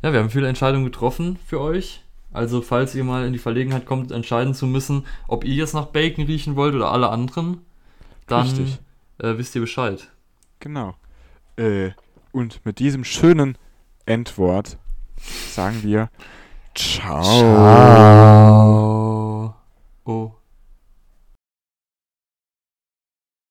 Ja, 0.03 0.13
wir 0.13 0.19
haben 0.19 0.29
viele 0.29 0.47
Entscheidungen 0.47 0.85
getroffen 0.85 1.37
für 1.45 1.59
euch. 1.59 2.03
Also, 2.33 2.61
falls 2.61 2.95
ihr 2.95 3.03
mal 3.03 3.25
in 3.25 3.33
die 3.33 3.39
Verlegenheit 3.39 3.85
kommt, 3.85 4.11
entscheiden 4.11 4.53
zu 4.53 4.65
müssen, 4.65 5.05
ob 5.27 5.43
ihr 5.43 5.53
jetzt 5.53 5.73
nach 5.73 5.87
Bacon 5.87 6.25
riechen 6.25 6.55
wollt 6.55 6.75
oder 6.75 6.91
alle 6.91 7.09
anderen, 7.09 7.61
dann 8.27 8.47
äh, 9.17 9.37
wisst 9.37 9.55
ihr 9.55 9.61
Bescheid. 9.61 10.09
Genau. 10.61 10.95
Äh, 11.57 11.91
und 12.31 12.65
mit 12.65 12.79
diesem 12.79 13.03
schönen 13.03 13.57
Endwort 14.05 14.77
sagen 15.17 15.83
wir 15.83 16.09
Ciao. 16.73 17.23
Ciao. 17.23 17.53
Oh. 20.05 20.31